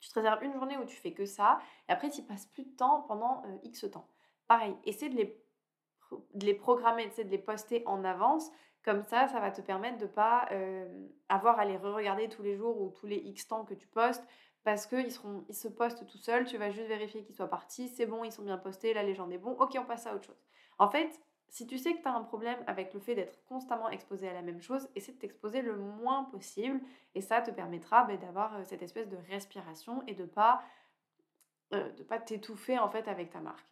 Tu 0.00 0.08
te 0.08 0.14
réserves 0.14 0.42
une 0.42 0.54
journée 0.54 0.78
où 0.78 0.84
tu 0.84 0.96
fais 0.96 1.12
que 1.12 1.26
ça, 1.26 1.60
et 1.88 1.92
après 1.92 2.08
tu 2.08 2.22
passes 2.22 2.46
plus 2.46 2.64
de 2.64 2.74
temps 2.74 3.02
pendant 3.02 3.42
euh, 3.44 3.56
X 3.64 3.84
temps. 3.92 4.08
Pareil, 4.48 4.74
essaie 4.84 5.10
de 5.10 5.16
les, 5.16 5.38
de 6.34 6.46
les 6.46 6.54
programmer, 6.54 7.06
de 7.06 7.22
les 7.24 7.38
poster 7.38 7.82
en 7.86 8.02
avance. 8.02 8.50
Comme 8.84 9.02
ça, 9.02 9.28
ça 9.28 9.40
va 9.40 9.50
te 9.50 9.60
permettre 9.60 9.98
de 9.98 10.04
ne 10.04 10.08
pas 10.08 10.48
avoir 11.28 11.58
à 11.58 11.64
les 11.64 11.76
re-regarder 11.76 12.28
tous 12.28 12.42
les 12.42 12.56
jours 12.56 12.80
ou 12.80 12.90
tous 12.90 13.06
les 13.06 13.16
X 13.16 13.48
temps 13.48 13.64
que 13.64 13.74
tu 13.74 13.86
postes 13.86 14.26
parce 14.64 14.86
qu'ils 14.86 15.12
ils 15.48 15.54
se 15.54 15.68
postent 15.68 16.06
tout 16.06 16.18
seuls. 16.18 16.46
Tu 16.46 16.56
vas 16.56 16.70
juste 16.70 16.88
vérifier 16.88 17.22
qu'ils 17.22 17.34
soient 17.34 17.48
partis. 17.48 17.88
C'est 17.88 18.06
bon, 18.06 18.24
ils 18.24 18.32
sont 18.32 18.42
bien 18.42 18.58
postés, 18.58 18.94
la 18.94 19.02
légende 19.02 19.32
est 19.32 19.38
bon. 19.38 19.52
Ok, 19.52 19.76
on 19.78 19.84
passe 19.84 20.06
à 20.06 20.14
autre 20.14 20.26
chose. 20.26 20.42
En 20.78 20.88
fait, 20.88 21.20
si 21.48 21.66
tu 21.66 21.78
sais 21.78 21.94
que 21.94 22.02
tu 22.02 22.08
as 22.08 22.14
un 22.14 22.22
problème 22.22 22.58
avec 22.66 22.94
le 22.94 23.00
fait 23.00 23.14
d'être 23.14 23.44
constamment 23.46 23.90
exposé 23.90 24.28
à 24.28 24.32
la 24.32 24.42
même 24.42 24.62
chose, 24.62 24.88
essaie 24.94 25.12
de 25.12 25.18
t'exposer 25.18 25.62
le 25.62 25.76
moins 25.76 26.24
possible 26.24 26.80
et 27.14 27.20
ça 27.20 27.42
te 27.42 27.50
permettra 27.50 28.04
bah, 28.04 28.16
d'avoir 28.16 28.64
cette 28.64 28.82
espèce 28.82 29.08
de 29.08 29.18
respiration 29.28 30.02
et 30.06 30.14
de 30.14 30.24
pas 30.24 30.62
pas 32.08 32.18
t'étouffer 32.18 32.80
en 32.80 32.88
fait 32.88 33.06
avec 33.06 33.30
ta 33.30 33.40
marque. 33.40 33.68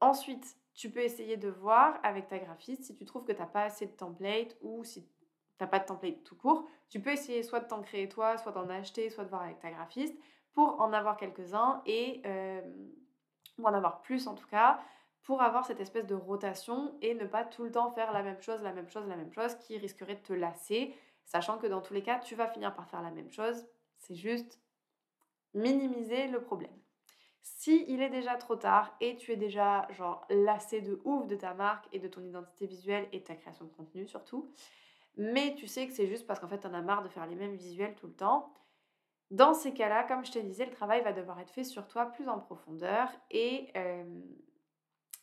Ensuite, 0.00 0.56
tu 0.74 0.90
peux 0.90 1.00
essayer 1.00 1.36
de 1.36 1.48
voir 1.48 1.98
avec 2.02 2.28
ta 2.28 2.38
graphiste 2.38 2.84
si 2.84 2.94
tu 2.94 3.04
trouves 3.04 3.24
que 3.24 3.32
tu 3.32 3.40
n'as 3.40 3.46
pas 3.46 3.64
assez 3.64 3.86
de 3.86 3.92
template 3.92 4.56
ou 4.62 4.84
si 4.84 5.04
tu 5.04 5.08
n'as 5.60 5.66
pas 5.66 5.78
de 5.78 5.86
template 5.86 6.24
tout 6.24 6.36
court, 6.36 6.66
tu 6.88 7.00
peux 7.00 7.10
essayer 7.10 7.42
soit 7.42 7.60
de 7.60 7.68
t'en 7.68 7.82
créer 7.82 8.08
toi, 8.08 8.38
soit 8.38 8.52
d'en 8.52 8.68
acheter, 8.68 9.10
soit 9.10 9.24
de 9.24 9.28
voir 9.28 9.42
avec 9.42 9.58
ta 9.60 9.70
graphiste 9.70 10.16
pour 10.52 10.80
en 10.80 10.92
avoir 10.92 11.16
quelques-uns 11.16 11.82
et 11.86 12.22
euh, 12.26 12.60
ou 13.58 13.66
en 13.66 13.74
avoir 13.74 14.00
plus 14.02 14.26
en 14.28 14.34
tout 14.34 14.46
cas 14.48 14.80
pour 15.22 15.40
avoir 15.40 15.64
cette 15.64 15.80
espèce 15.80 16.06
de 16.06 16.14
rotation 16.14 16.96
et 17.00 17.14
ne 17.14 17.26
pas 17.26 17.44
tout 17.44 17.64
le 17.64 17.70
temps 17.70 17.92
faire 17.92 18.12
la 18.12 18.22
même 18.22 18.40
chose, 18.42 18.60
la 18.62 18.72
même 18.72 18.88
chose, 18.88 19.06
la 19.06 19.16
même 19.16 19.32
chose 19.32 19.54
qui 19.56 19.78
risquerait 19.78 20.16
de 20.16 20.22
te 20.22 20.32
lasser, 20.32 20.94
sachant 21.24 21.58
que 21.58 21.66
dans 21.66 21.80
tous 21.80 21.94
les 21.94 22.02
cas, 22.02 22.18
tu 22.18 22.34
vas 22.34 22.48
finir 22.48 22.74
par 22.74 22.88
faire 22.88 23.02
la 23.02 23.10
même 23.10 23.30
chose. 23.30 23.64
C'est 23.98 24.16
juste 24.16 24.60
minimiser 25.54 26.26
le 26.26 26.42
problème. 26.42 26.76
Si 27.42 27.84
il 27.88 28.00
est 28.02 28.10
déjà 28.10 28.36
trop 28.36 28.56
tard 28.56 28.96
et 29.00 29.16
tu 29.16 29.32
es 29.32 29.36
déjà 29.36 29.86
genre 29.90 30.24
lassé 30.30 30.80
de 30.80 31.00
ouf 31.04 31.26
de 31.26 31.36
ta 31.36 31.54
marque 31.54 31.88
et 31.92 31.98
de 31.98 32.08
ton 32.08 32.22
identité 32.22 32.66
visuelle 32.66 33.08
et 33.12 33.18
de 33.18 33.24
ta 33.24 33.34
création 33.34 33.64
de 33.64 33.72
contenu 33.72 34.06
surtout, 34.06 34.52
mais 35.16 35.54
tu 35.56 35.66
sais 35.66 35.86
que 35.86 35.92
c'est 35.92 36.06
juste 36.06 36.26
parce 36.26 36.40
qu'en 36.40 36.48
fait 36.48 36.60
tu 36.60 36.66
en 36.66 36.74
as 36.74 36.82
marre 36.82 37.02
de 37.02 37.08
faire 37.08 37.26
les 37.26 37.34
mêmes 37.34 37.56
visuels 37.56 37.94
tout 37.96 38.06
le 38.06 38.14
temps, 38.14 38.54
dans 39.32 39.54
ces 39.54 39.72
cas-là, 39.72 40.02
comme 40.04 40.26
je 40.26 40.30
te 40.30 40.38
disais, 40.38 40.66
le 40.66 40.72
travail 40.72 41.02
va 41.02 41.14
devoir 41.14 41.40
être 41.40 41.50
fait 41.50 41.64
sur 41.64 41.88
toi 41.88 42.04
plus 42.04 42.28
en 42.28 42.38
profondeur 42.38 43.08
et 43.30 43.70
euh, 43.76 44.04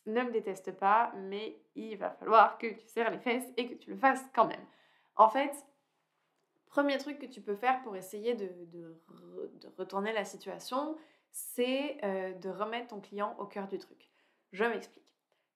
ne 0.06 0.22
me 0.22 0.32
déteste 0.32 0.72
pas, 0.72 1.12
mais 1.14 1.62
il 1.76 1.96
va 1.96 2.10
falloir 2.10 2.58
que 2.58 2.66
tu 2.66 2.88
serres 2.88 3.12
les 3.12 3.20
fesses 3.20 3.46
et 3.56 3.68
que 3.68 3.74
tu 3.74 3.90
le 3.90 3.96
fasses 3.96 4.24
quand 4.34 4.46
même. 4.46 4.64
En 5.14 5.30
fait, 5.30 5.52
premier 6.66 6.98
truc 6.98 7.20
que 7.20 7.26
tu 7.26 7.40
peux 7.40 7.54
faire 7.54 7.80
pour 7.82 7.94
essayer 7.94 8.34
de, 8.34 8.50
retourner 9.78 10.12
la 10.12 10.24
situation, 10.24 10.96
c'est 11.30 11.98
euh, 12.04 12.32
de 12.34 12.48
remettre 12.48 12.88
ton 12.88 13.00
client 13.00 13.34
au 13.38 13.46
cœur 13.46 13.68
du 13.68 13.78
truc. 13.78 14.10
Je 14.52 14.64
m'explique. 14.64 15.04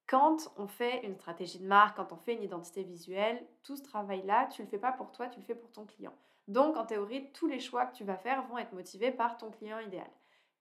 Quand 0.06 0.52
on 0.56 0.66
fait 0.66 1.04
une 1.04 1.14
stratégie 1.14 1.58
de 1.58 1.66
marque, 1.66 1.96
quand 1.96 2.12
on 2.12 2.16
fait 2.16 2.34
une 2.34 2.42
identité 2.42 2.82
visuelle, 2.82 3.44
tout 3.62 3.76
ce 3.76 3.82
travail-là, 3.82 4.48
tu 4.48 4.62
le 4.62 4.68
fais 4.68 4.78
pas 4.78 4.92
pour 4.92 5.12
toi, 5.12 5.28
tu 5.28 5.40
le 5.40 5.44
fais 5.44 5.54
pour 5.54 5.72
ton 5.72 5.86
client. 5.86 6.14
Donc, 6.46 6.76
en 6.76 6.84
théorie, 6.84 7.32
tous 7.32 7.46
les 7.46 7.58
choix 7.58 7.86
que 7.86 7.96
tu 7.96 8.04
vas 8.04 8.16
faire 8.18 8.46
vont 8.46 8.58
être 8.58 8.74
motivés 8.74 9.10
par 9.10 9.38
ton 9.38 9.50
client 9.50 9.78
idéal 9.78 10.10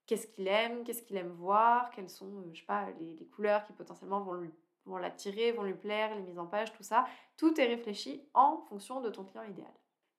qu'est-ce 0.05 0.27
qu'il 0.27 0.47
aime, 0.47 0.83
qu'est-ce 0.83 1.03
qu'il 1.03 1.17
aime 1.17 1.31
voir, 1.31 1.89
quelles 1.91 2.09
sont, 2.09 2.27
euh, 2.27 2.49
je 2.53 2.59
sais 2.59 2.65
pas, 2.65 2.87
les, 2.99 3.25
couleurs 3.27 3.63
qui 3.65 3.73
potentiellement 3.73 4.21
vont, 4.21 4.49
vont 4.85 4.97
l'attirer, 4.97 5.51
vont 5.51 5.63
lui 5.63 5.73
plaire, 5.73 6.15
les 6.15 6.21
mises 6.21 6.39
en 6.39 6.47
page, 6.47 6.73
tout 6.73 6.83
ça. 6.83 7.05
Tout 7.37 7.59
est 7.59 7.65
réfléchi 7.65 8.23
en 8.33 8.57
fonction 8.69 9.01
de 9.01 9.09
ton 9.09 9.23
client 9.23 9.43
idéal. 9.43 9.71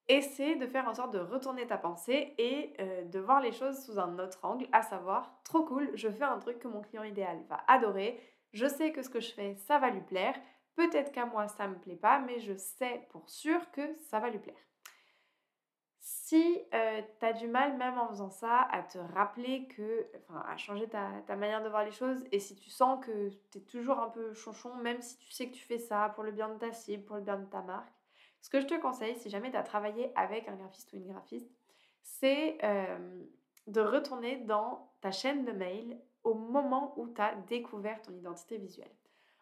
Essaie 0.08 0.56
de 0.56 0.66
faire 0.66 0.86
en 0.86 0.94
sorte 0.94 1.14
de 1.14 1.18
retourner 1.18 1.66
ta 1.66 1.78
pensée 1.78 2.34
et 2.36 2.74
euh, 2.78 3.04
de 3.04 3.18
voir 3.18 3.40
les 3.40 3.52
choses 3.52 3.82
sous 3.84 3.98
un 3.98 4.18
autre 4.18 4.38
angle, 4.42 4.66
à 4.72 4.82
savoir, 4.82 5.40
trop 5.44 5.64
cool, 5.64 5.90
je 5.94 6.10
fais 6.10 6.24
un 6.24 6.38
truc 6.38 6.58
que 6.58 6.68
mon 6.68 6.82
client 6.82 7.04
idéal 7.04 7.42
va 7.48 7.64
adorer, 7.68 8.20
je 8.52 8.66
sais 8.66 8.92
que 8.92 9.02
ce 9.02 9.08
que 9.08 9.20
je 9.20 9.32
fais, 9.32 9.54
ça 9.54 9.78
va 9.78 9.88
lui 9.88 10.02
plaire, 10.02 10.34
peut-être 10.76 11.10
qu'à 11.10 11.24
moi, 11.24 11.48
ça 11.48 11.66
me 11.68 11.78
plaît 11.78 11.96
pas, 11.96 12.18
mais 12.18 12.38
je 12.40 12.54
sais 12.54 13.06
pour 13.10 13.30
sûr 13.30 13.70
que 13.70 13.94
ça 14.10 14.20
va 14.20 14.28
lui 14.28 14.38
plaire. 14.38 14.56
Si 16.00 16.60
euh, 16.74 17.00
tu 17.18 17.26
as 17.26 17.32
du 17.32 17.48
mal, 17.48 17.78
même 17.78 17.98
en 17.98 18.08
faisant 18.08 18.28
ça, 18.28 18.60
à 18.70 18.82
te 18.82 18.98
rappeler 18.98 19.68
que, 19.68 20.06
enfin, 20.16 20.44
à 20.46 20.56
changer 20.58 20.86
ta, 20.86 21.08
ta, 21.26 21.34
manière 21.34 21.62
de 21.62 21.70
voir 21.70 21.82
les 21.82 21.92
choses, 21.92 22.22
et 22.30 22.40
si 22.40 22.56
tu 22.56 22.68
sens 22.68 23.02
que 23.04 23.30
tu 23.50 23.58
es 23.58 23.60
toujours 23.62 23.98
un 24.00 24.10
peu 24.10 24.34
chonchon, 24.34 24.74
même 24.76 25.00
si 25.00 25.16
tu 25.16 25.32
sais 25.32 25.48
que 25.48 25.54
tu 25.54 25.64
fais 25.64 25.78
ça 25.78 26.10
pour 26.10 26.24
le 26.24 26.32
bien 26.32 26.50
de 26.50 26.58
ta 26.58 26.72
cible, 26.72 27.04
pour 27.04 27.16
le 27.16 27.22
bien 27.22 27.38
de 27.38 27.46
ta 27.46 27.62
marque, 27.62 28.03
ce 28.44 28.50
que 28.50 28.60
je 28.60 28.66
te 28.66 28.78
conseille, 28.78 29.16
si 29.16 29.30
jamais 29.30 29.50
tu 29.50 29.56
as 29.56 29.62
travaillé 29.62 30.12
avec 30.16 30.48
un 30.48 30.54
graphiste 30.54 30.92
ou 30.92 30.96
une 30.96 31.06
graphiste, 31.06 31.50
c'est 32.02 32.58
euh, 32.62 33.24
de 33.68 33.80
retourner 33.80 34.36
dans 34.36 34.92
ta 35.00 35.10
chaîne 35.10 35.46
de 35.46 35.52
mail 35.52 35.98
au 36.24 36.34
moment 36.34 36.92
où 36.98 37.08
tu 37.08 37.22
as 37.22 37.36
découvert 37.48 38.02
ton 38.02 38.12
identité 38.12 38.58
visuelle. 38.58 38.94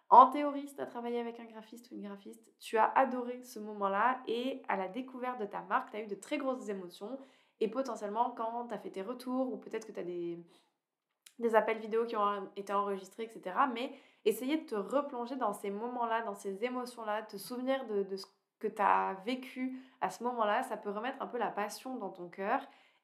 En 0.09 0.31
théorie, 0.31 0.69
si 0.69 0.77
tu 0.77 0.83
as 0.83 0.87
travaillé 0.87 1.19
avec 1.19 1.41
un 1.41 1.47
graphiste 1.47 1.91
ou 1.91 1.97
une 1.97 2.03
graphiste, 2.03 2.55
tu 2.61 2.79
as 2.79 2.93
adoré 2.97 3.43
ce 3.43 3.59
moment-là 3.59 4.23
et 4.29 4.63
à 4.69 4.77
la 4.77 4.87
découverte 4.87 5.41
de 5.41 5.47
ta 5.47 5.63
marque, 5.63 5.91
tu 5.91 5.97
as 5.97 6.03
eu 6.03 6.07
de 6.07 6.15
très 6.15 6.39
grosses 6.39 6.69
émotions. 6.69 7.19
Et 7.59 7.67
potentiellement, 7.67 8.31
quand 8.31 8.69
tu 8.69 8.75
as 8.75 8.79
fait 8.79 8.91
tes 8.91 9.03
retours 9.03 9.53
ou 9.53 9.57
peut-être 9.57 9.85
que 9.85 9.93
tu 9.93 9.99
as 9.99 10.05
des, 10.05 10.39
des 11.41 11.57
appels 11.57 11.79
vidéo 11.79 12.07
qui 12.07 12.15
ont 12.15 12.49
été 12.55 12.73
enregistrés, 12.73 13.25
etc. 13.25 13.57
Mais 13.75 13.93
essayer 14.25 14.59
de 14.59 14.67
te 14.67 14.77
replonger 14.77 15.35
dans 15.35 15.53
ces 15.53 15.71
moments-là, 15.71 16.23
dans 16.23 16.37
ces 16.37 16.65
émotions-là, 16.65 17.23
te 17.23 17.37
souvenir 17.37 17.85
de, 17.87 18.17
ce 18.17 18.27
que 18.63 18.69
tu 18.69 18.81
as 18.81 19.17
vécu 19.27 19.81
à 20.01 20.11
ce 20.11 20.23
moment-là, 20.23 20.63
ça 20.63 20.77
peut 20.77 20.91
remettre 20.91 21.21
un 21.21 21.27
peu 21.27 21.39
la 21.39 21.51
passion 21.51 21.97
dans 21.97 22.11
ton 22.11 22.29
cœur 22.29 22.61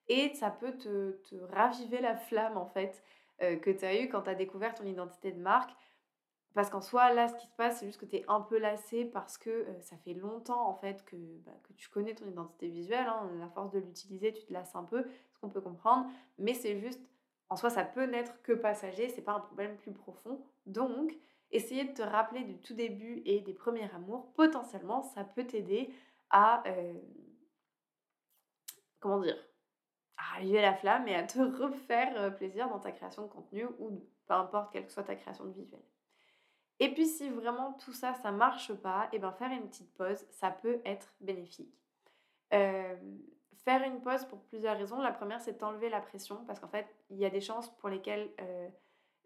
et 0.08 0.32
ça 0.34 0.50
peut 0.50 0.76
te, 0.76 1.18
raviver 1.52 2.00
la 2.00 2.16
flamme 2.16 2.56
en 2.56 2.66
fait 2.66 3.02
euh, 3.42 3.56
que 3.56 3.70
tu 3.70 3.84
as 3.84 4.00
eu 4.00 4.08
quand 4.08 4.22
tu 4.22 4.30
as 4.30 4.34
découvert 4.34 4.74
ton 4.74 4.86
identité 4.86 5.32
de 5.32 5.40
marque. 5.40 5.72
Parce 6.54 6.70
qu'en 6.70 6.80
soi, 6.80 7.12
là, 7.12 7.28
ce 7.28 7.34
qui 7.34 7.46
se 7.46 7.54
passe, 7.54 7.78
c'est 7.78 7.86
juste 7.86 8.00
que 8.00 8.06
tu 8.06 8.16
es 8.16 8.24
un 8.26 8.40
peu 8.40 8.58
lassé 8.58 9.04
parce 9.04 9.36
que 9.36 9.50
euh, 9.50 9.80
ça 9.80 9.96
fait 9.98 10.14
longtemps, 10.14 10.66
en 10.66 10.74
fait, 10.74 11.04
que, 11.04 11.16
bah, 11.44 11.52
que 11.62 11.72
tu 11.74 11.88
connais 11.88 12.14
ton 12.14 12.26
identité 12.26 12.68
visuelle. 12.68 13.06
Hein, 13.06 13.28
à 13.44 13.48
force 13.48 13.70
de 13.70 13.78
l'utiliser, 13.78 14.32
tu 14.32 14.44
te 14.44 14.52
lasses 14.52 14.74
un 14.74 14.82
peu, 14.82 15.04
ce 15.32 15.38
qu'on 15.38 15.50
peut 15.50 15.60
comprendre. 15.60 16.08
Mais 16.38 16.54
c'est 16.54 16.78
juste, 16.80 17.00
en 17.48 17.56
soi, 17.56 17.70
ça 17.70 17.84
peut 17.84 18.04
n'être 18.04 18.42
que 18.42 18.52
passager, 18.52 19.08
c'est 19.08 19.22
pas 19.22 19.32
un 19.32 19.40
problème 19.40 19.76
plus 19.76 19.92
profond. 19.92 20.40
Donc, 20.66 21.16
essayer 21.50 21.84
de 21.84 21.92
te 21.92 22.02
rappeler 22.02 22.44
du 22.44 22.58
tout 22.58 22.74
début 22.74 23.22
et 23.24 23.40
des 23.40 23.54
premiers 23.54 23.90
amours, 23.94 24.32
potentiellement, 24.34 25.02
ça 25.02 25.24
peut 25.24 25.46
t'aider 25.46 25.92
à... 26.30 26.62
Euh, 26.68 26.94
comment 29.00 29.20
dire 29.20 29.36
à 30.18 30.34
raviver 30.34 30.60
la 30.60 30.74
flamme 30.74 31.06
et 31.08 31.14
à 31.14 31.22
te 31.22 31.38
refaire 31.62 32.20
euh, 32.20 32.30
plaisir 32.30 32.68
dans 32.68 32.80
ta 32.80 32.92
création 32.92 33.22
de 33.22 33.28
contenu 33.28 33.66
ou 33.78 34.04
peu 34.26 34.34
importe 34.34 34.72
quelle 34.72 34.84
que 34.84 34.92
soit 34.92 35.04
ta 35.04 35.14
création 35.14 35.44
de 35.44 35.52
visuel. 35.52 35.80
Et 36.80 36.92
puis 36.92 37.06
si 37.06 37.28
vraiment 37.30 37.72
tout 37.74 37.92
ça, 37.92 38.14
ça 38.14 38.30
marche 38.30 38.72
pas, 38.74 39.08
et 39.12 39.16
eh 39.16 39.18
ben 39.18 39.32
faire 39.32 39.50
une 39.50 39.68
petite 39.68 39.92
pause, 39.94 40.26
ça 40.30 40.50
peut 40.50 40.80
être 40.84 41.14
bénéfique. 41.20 41.74
Euh, 42.52 42.96
faire 43.64 43.82
une 43.82 44.00
pause 44.00 44.24
pour 44.26 44.40
plusieurs 44.44 44.76
raisons. 44.76 45.00
La 45.00 45.12
première, 45.12 45.40
c'est 45.40 45.58
d'enlever 45.58 45.88
la 45.88 46.00
pression, 46.00 46.44
parce 46.46 46.60
qu'en 46.60 46.68
fait, 46.68 46.86
il 47.10 47.18
y 47.18 47.24
a 47.24 47.30
des 47.30 47.40
chances 47.40 47.68
pour 47.76 47.88
lesquelles 47.88 48.30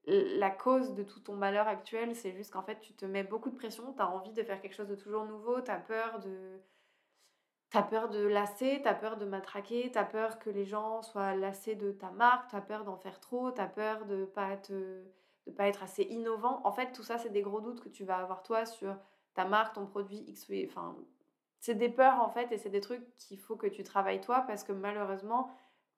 la 0.06 0.50
cause 0.50 0.94
de 0.94 1.02
tout 1.02 1.20
ton 1.20 1.34
malheur 1.34 1.68
actuel, 1.68 2.16
c'est 2.16 2.32
juste 2.32 2.52
qu'en 2.52 2.62
fait, 2.62 2.80
tu 2.80 2.94
te 2.94 3.04
mets 3.04 3.24
beaucoup 3.24 3.50
de 3.50 3.56
pression, 3.56 3.92
tu 3.92 4.02
as 4.02 4.08
envie 4.08 4.32
de 4.32 4.42
faire 4.42 4.60
quelque 4.60 4.74
chose 4.74 4.88
de 4.88 4.96
toujours 4.96 5.24
nouveau, 5.24 5.60
tu 5.60 5.70
as 5.70 5.78
peur 5.78 6.18
de... 6.20 6.60
T'as 7.70 7.82
peur 7.82 8.10
de 8.10 8.26
lasser, 8.26 8.80
t'as 8.84 8.94
peur 8.94 9.16
de 9.16 9.24
matraquer, 9.24 9.90
t'as 9.90 10.04
peur 10.04 10.38
que 10.38 10.50
les 10.50 10.66
gens 10.66 11.00
soient 11.00 11.34
lassés 11.34 11.74
de 11.74 11.90
ta 11.90 12.10
marque, 12.10 12.50
t'as 12.50 12.60
peur 12.60 12.84
d'en 12.84 12.98
faire 12.98 13.18
trop, 13.18 13.50
t'as 13.50 13.66
peur 13.66 14.04
de 14.04 14.26
pas 14.26 14.58
te 14.58 15.02
pas 15.56 15.66
être 15.66 15.82
assez 15.82 16.02
innovant. 16.02 16.60
En 16.64 16.72
fait, 16.72 16.92
tout 16.92 17.02
ça, 17.02 17.18
c'est 17.18 17.30
des 17.30 17.42
gros 17.42 17.60
doutes 17.60 17.80
que 17.80 17.88
tu 17.88 18.04
vas 18.04 18.18
avoir 18.18 18.42
toi 18.42 18.66
sur 18.66 18.94
ta 19.34 19.44
marque, 19.46 19.74
ton 19.74 19.86
produit, 19.86 20.22
X, 20.28 20.46
enfin, 20.66 20.96
c'est 21.60 21.74
des 21.74 21.88
peurs 21.88 22.20
en 22.20 22.28
fait 22.28 22.52
et 22.52 22.58
c'est 22.58 22.70
des 22.70 22.80
trucs 22.80 23.14
qu'il 23.16 23.38
faut 23.38 23.56
que 23.56 23.68
tu 23.68 23.82
travailles 23.84 24.20
toi 24.20 24.44
parce 24.46 24.64
que 24.64 24.72
malheureusement, 24.72 25.48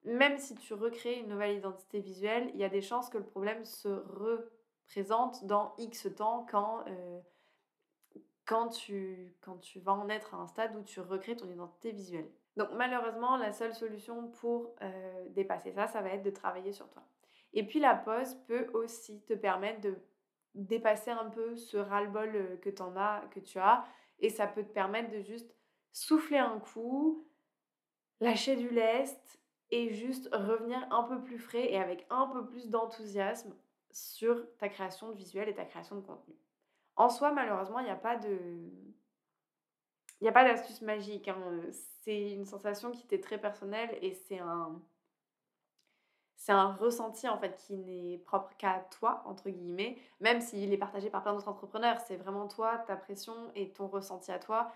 même 0.04 0.38
si 0.38 0.54
tu 0.54 0.74
recrées 0.74 1.18
une 1.18 1.28
nouvelle 1.28 1.56
identité 1.56 2.00
visuelle, 2.00 2.50
il 2.54 2.60
y 2.60 2.64
a 2.64 2.68
des 2.68 2.82
chances 2.82 3.08
que 3.08 3.18
le 3.18 3.24
problème 3.24 3.64
se 3.64 3.88
représente 3.88 5.44
dans 5.46 5.74
X 5.78 6.08
temps 6.14 6.46
quand, 6.50 6.84
euh, 6.88 7.20
quand, 8.44 8.68
tu, 8.68 9.34
quand 9.40 9.58
tu 9.58 9.80
vas 9.80 9.92
en 9.92 10.08
être 10.08 10.34
à 10.34 10.38
un 10.38 10.46
stade 10.46 10.76
où 10.76 10.82
tu 10.82 11.00
recrées 11.00 11.36
ton 11.36 11.50
identité 11.50 11.90
visuelle. 11.92 12.30
Donc 12.56 12.68
malheureusement, 12.74 13.36
la 13.36 13.52
seule 13.52 13.74
solution 13.74 14.28
pour 14.28 14.74
euh, 14.82 15.28
dépasser 15.30 15.72
ça, 15.72 15.86
ça 15.86 16.02
va 16.02 16.10
être 16.10 16.22
de 16.22 16.30
travailler 16.30 16.72
sur 16.72 16.88
toi. 16.90 17.02
Et 17.52 17.66
puis 17.66 17.80
la 17.80 17.94
pause 17.94 18.34
peut 18.46 18.68
aussi 18.74 19.22
te 19.22 19.32
permettre 19.32 19.80
de 19.80 19.96
dépasser 20.54 21.10
un 21.10 21.30
peu 21.30 21.56
ce 21.56 21.76
ras-le-bol 21.78 22.36
euh, 22.36 22.56
que, 22.58 22.82
en 22.82 22.94
as, 22.96 23.22
que 23.30 23.40
tu 23.40 23.58
as 23.58 23.84
et 24.18 24.28
ça 24.28 24.46
peut 24.46 24.62
te 24.62 24.72
permettre 24.72 25.10
de 25.10 25.20
juste 25.20 25.54
souffler 25.92 26.38
un 26.38 26.58
coup, 26.58 27.26
lâcher 28.20 28.56
du 28.56 28.68
lest 28.68 29.40
et 29.74 29.92
juste 29.92 30.28
revenir 30.32 30.86
un 30.92 31.02
peu 31.02 31.20
plus 31.20 31.36
frais 31.36 31.72
et 31.72 31.80
avec 31.80 32.06
un 32.08 32.28
peu 32.28 32.46
plus 32.46 32.70
d'enthousiasme 32.70 33.52
sur 33.90 34.40
ta 34.58 34.68
création 34.68 35.08
de 35.08 35.16
visuel 35.16 35.48
et 35.48 35.54
ta 35.54 35.64
création 35.64 35.96
de 35.96 36.00
contenu. 36.02 36.36
En 36.94 37.08
soi, 37.08 37.32
malheureusement, 37.32 37.80
il 37.80 37.86
n'y 37.86 37.90
a 37.90 37.96
pas 37.96 38.14
d'astuce 40.44 40.80
magique. 40.80 41.26
Hein. 41.26 41.42
C'est 42.02 42.30
une 42.30 42.44
sensation 42.44 42.92
qui 42.92 43.02
était 43.02 43.18
très 43.18 43.36
personnelle 43.36 43.98
et 44.00 44.14
c'est 44.14 44.38
un 44.38 44.80
c'est 46.36 46.52
ressenti 46.52 47.26
en 47.26 47.38
fait 47.38 47.56
qui 47.56 47.74
n'est 47.74 48.18
propre 48.18 48.54
qu'à 48.58 48.86
toi 48.98 49.22
entre 49.24 49.48
guillemets 49.48 49.96
même 50.20 50.42
s'il 50.42 50.74
est 50.74 50.76
partagé 50.76 51.08
par 51.08 51.22
plein 51.22 51.32
d'autres 51.32 51.48
entrepreneurs 51.48 51.98
c'est 52.00 52.16
vraiment 52.16 52.48
toi 52.48 52.76
ta 52.86 52.96
pression 52.96 53.32
et 53.54 53.70
ton 53.70 53.86
ressenti 53.86 54.30
à 54.30 54.38
toi 54.38 54.70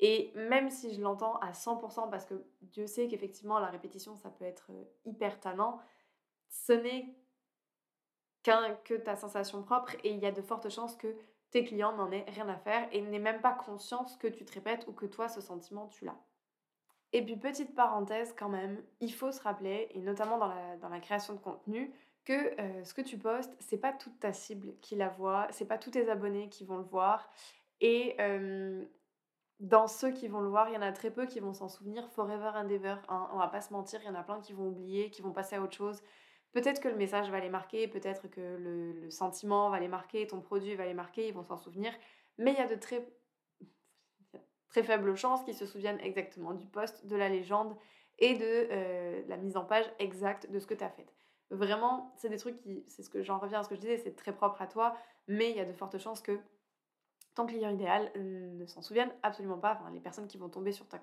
et 0.00 0.32
même 0.34 0.70
si 0.70 0.94
je 0.94 1.00
l'entends 1.00 1.36
à 1.36 1.52
100% 1.52 2.10
parce 2.10 2.24
que 2.24 2.34
Dieu 2.62 2.86
sait 2.86 3.08
qu'effectivement 3.08 3.58
la 3.58 3.68
répétition 3.68 4.16
ça 4.16 4.30
peut 4.30 4.44
être 4.44 4.70
euh, 4.70 4.84
hyper 5.04 5.40
tannant 5.40 5.80
ce 6.48 6.72
n'est 6.72 7.14
qu'un 8.42 8.74
que 8.84 8.94
ta 8.94 9.16
sensation 9.16 9.62
propre 9.62 9.94
et 10.04 10.10
il 10.10 10.18
y 10.18 10.26
a 10.26 10.32
de 10.32 10.42
fortes 10.42 10.68
chances 10.68 10.96
que 10.96 11.16
tes 11.50 11.64
clients 11.64 11.94
n'en 11.96 12.10
aient 12.10 12.26
rien 12.28 12.48
à 12.48 12.56
faire 12.56 12.88
et 12.92 13.00
n'aient 13.00 13.18
même 13.18 13.40
pas 13.40 13.52
conscience 13.52 14.16
que 14.16 14.26
tu 14.26 14.44
te 14.44 14.52
répètes 14.52 14.86
ou 14.88 14.92
que 14.92 15.06
toi 15.06 15.28
ce 15.28 15.40
sentiment 15.40 15.86
tu 15.88 16.04
l'as 16.04 16.18
et 17.14 17.22
puis 17.22 17.36
petite 17.36 17.76
parenthèse 17.76 18.34
quand 18.36 18.48
même, 18.48 18.82
il 19.00 19.14
faut 19.14 19.30
se 19.30 19.40
rappeler, 19.40 19.86
et 19.92 20.00
notamment 20.00 20.36
dans 20.36 20.48
la, 20.48 20.76
dans 20.78 20.88
la 20.88 20.98
création 20.98 21.34
de 21.34 21.38
contenu, 21.38 21.94
que 22.24 22.60
euh, 22.60 22.82
ce 22.82 22.92
que 22.92 23.02
tu 23.02 23.18
postes, 23.18 23.54
c'est 23.60 23.78
pas 23.78 23.92
toute 23.92 24.18
ta 24.18 24.32
cible 24.32 24.74
qui 24.80 24.96
la 24.96 25.08
voit, 25.10 25.46
c'est 25.52 25.66
pas 25.66 25.78
tous 25.78 25.92
tes 25.92 26.10
abonnés 26.10 26.48
qui 26.48 26.64
vont 26.64 26.76
le 26.76 26.82
voir. 26.82 27.30
Et 27.80 28.16
dans 29.60 29.86
ceux 29.86 30.10
qui 30.10 30.28
vont 30.28 30.40
le 30.40 30.48
voir, 30.48 30.68
il 30.68 30.74
y 30.74 30.78
en 30.78 30.82
a 30.82 30.92
très 30.92 31.10
peu 31.10 31.26
qui 31.26 31.40
vont 31.40 31.54
s'en 31.54 31.68
souvenir 31.68 32.08
forever 32.10 32.50
and 32.54 32.68
ever. 32.68 32.96
Hein. 33.08 33.28
On 33.32 33.38
va 33.38 33.48
pas 33.48 33.60
se 33.60 33.72
mentir, 33.72 34.00
il 34.02 34.06
y 34.06 34.10
en 34.10 34.14
a 34.14 34.22
plein 34.22 34.40
qui 34.40 34.52
vont 34.52 34.68
oublier, 34.68 35.10
qui 35.10 35.22
vont 35.22 35.32
passer 35.32 35.56
à 35.56 35.62
autre 35.62 35.74
chose. 35.74 36.02
Peut-être 36.52 36.80
que 36.80 36.88
le 36.88 36.96
message 36.96 37.30
va 37.30 37.40
les 37.40 37.48
marquer, 37.48 37.88
peut-être 37.88 38.28
que 38.28 38.40
le, 38.40 39.10
sentiment 39.10 39.70
va 39.70 39.80
les 39.80 39.88
marquer, 39.88 40.26
ton 40.26 40.40
produit 40.40 40.74
va 40.74 40.86
les 40.86 40.94
marquer, 40.94 41.28
ils 41.28 41.34
vont 41.34 41.42
s'en 41.42 41.56
souvenir. 41.56 41.92
Mais 42.38 42.52
il 42.52 42.58
y 42.58 42.60
a 42.60 42.68
de 42.68 42.74
très 42.74 43.06
très 44.68 44.82
faible 44.82 45.14
chance 45.14 45.44
qu'ils 45.44 45.54
se 45.54 45.66
souviennent 45.66 46.00
exactement 46.00 46.52
du 46.52 46.66
poste, 46.66 47.06
de 47.06 47.14
la 47.14 47.28
légende 47.28 47.76
et 48.18 48.34
de 48.34 48.68
euh, 48.72 49.22
la 49.28 49.36
mise 49.36 49.56
en 49.56 49.64
page 49.64 49.84
exacte 50.00 50.50
de 50.50 50.58
ce 50.58 50.66
que 50.66 50.74
tu 50.74 50.82
as 50.82 50.90
fait. 50.90 51.06
Vraiment, 51.50 52.12
c'est 52.16 52.28
des 52.28 52.38
trucs 52.38 52.56
qui, 52.56 52.84
c'est 52.88 53.04
ce 53.04 53.10
que 53.10 53.22
j'en 53.22 53.38
reviens 53.38 53.60
à 53.60 53.62
ce 53.62 53.68
que 53.68 53.76
je 53.76 53.80
disais, 53.80 53.98
c'est 53.98 54.16
très 54.16 54.34
propre 54.34 54.60
à 54.62 54.66
toi, 54.66 54.96
mais 55.28 55.50
il 55.50 55.56
y 55.56 55.60
a 55.60 55.64
de 55.64 55.72
fortes 55.72 55.98
chances 55.98 56.20
que 56.20 56.40
ton 57.34 57.46
client 57.46 57.70
idéal 57.70 58.10
euh, 58.16 58.52
ne 58.52 58.66
s'en 58.66 58.82
souvienne 58.82 59.10
absolument 59.22 59.58
pas. 59.58 59.72
Enfin, 59.72 59.90
les 59.92 60.00
personnes 60.00 60.26
qui 60.26 60.38
vont 60.38 60.48
tomber 60.48 60.72
sur 60.72 60.86
ta, 60.86 60.98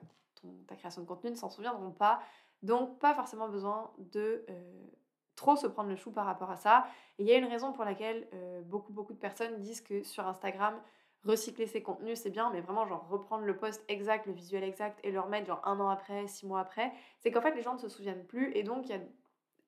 ta 0.67 0.75
création 0.75 1.01
de 1.01 1.07
contenu 1.07 1.31
ne 1.31 1.35
s'en 1.35 1.49
souviendront 1.49 1.91
pas. 1.91 2.21
Donc, 2.63 2.99
pas 2.99 3.13
forcément 3.13 3.49
besoin 3.49 3.91
de 3.97 4.45
euh, 4.49 4.87
trop 5.35 5.55
se 5.55 5.67
prendre 5.67 5.89
le 5.89 5.95
chou 5.95 6.11
par 6.11 6.25
rapport 6.25 6.51
à 6.51 6.57
ça. 6.57 6.85
Et 7.17 7.23
il 7.23 7.27
y 7.27 7.33
a 7.33 7.37
une 7.37 7.45
raison 7.45 7.73
pour 7.73 7.83
laquelle 7.83 8.27
beaucoup, 8.65 8.93
beaucoup 8.93 9.13
de 9.13 9.19
personnes 9.19 9.59
disent 9.59 9.81
que 9.81 10.03
sur 10.03 10.27
Instagram, 10.27 10.79
recycler 11.23 11.67
ses 11.67 11.83
contenus, 11.83 12.19
c'est 12.19 12.29
bien, 12.29 12.49
mais 12.51 12.61
vraiment, 12.61 12.85
genre, 12.85 13.07
reprendre 13.09 13.45
le 13.45 13.55
post 13.57 13.83
exact, 13.87 14.25
le 14.25 14.33
visuel 14.33 14.63
exact 14.63 14.99
et 15.03 15.11
le 15.11 15.19
remettre, 15.19 15.47
genre, 15.47 15.61
un 15.65 15.79
an 15.79 15.89
après, 15.89 16.27
six 16.27 16.45
mois 16.45 16.59
après, 16.59 16.91
c'est 17.19 17.31
qu'en 17.31 17.41
fait, 17.41 17.53
les 17.53 17.61
gens 17.61 17.73
ne 17.73 17.79
se 17.79 17.89
souviennent 17.89 18.25
plus 18.25 18.51
et 18.55 18.63
donc, 18.63 18.87
il 18.87 18.91
y 18.91 18.95
a 18.95 19.01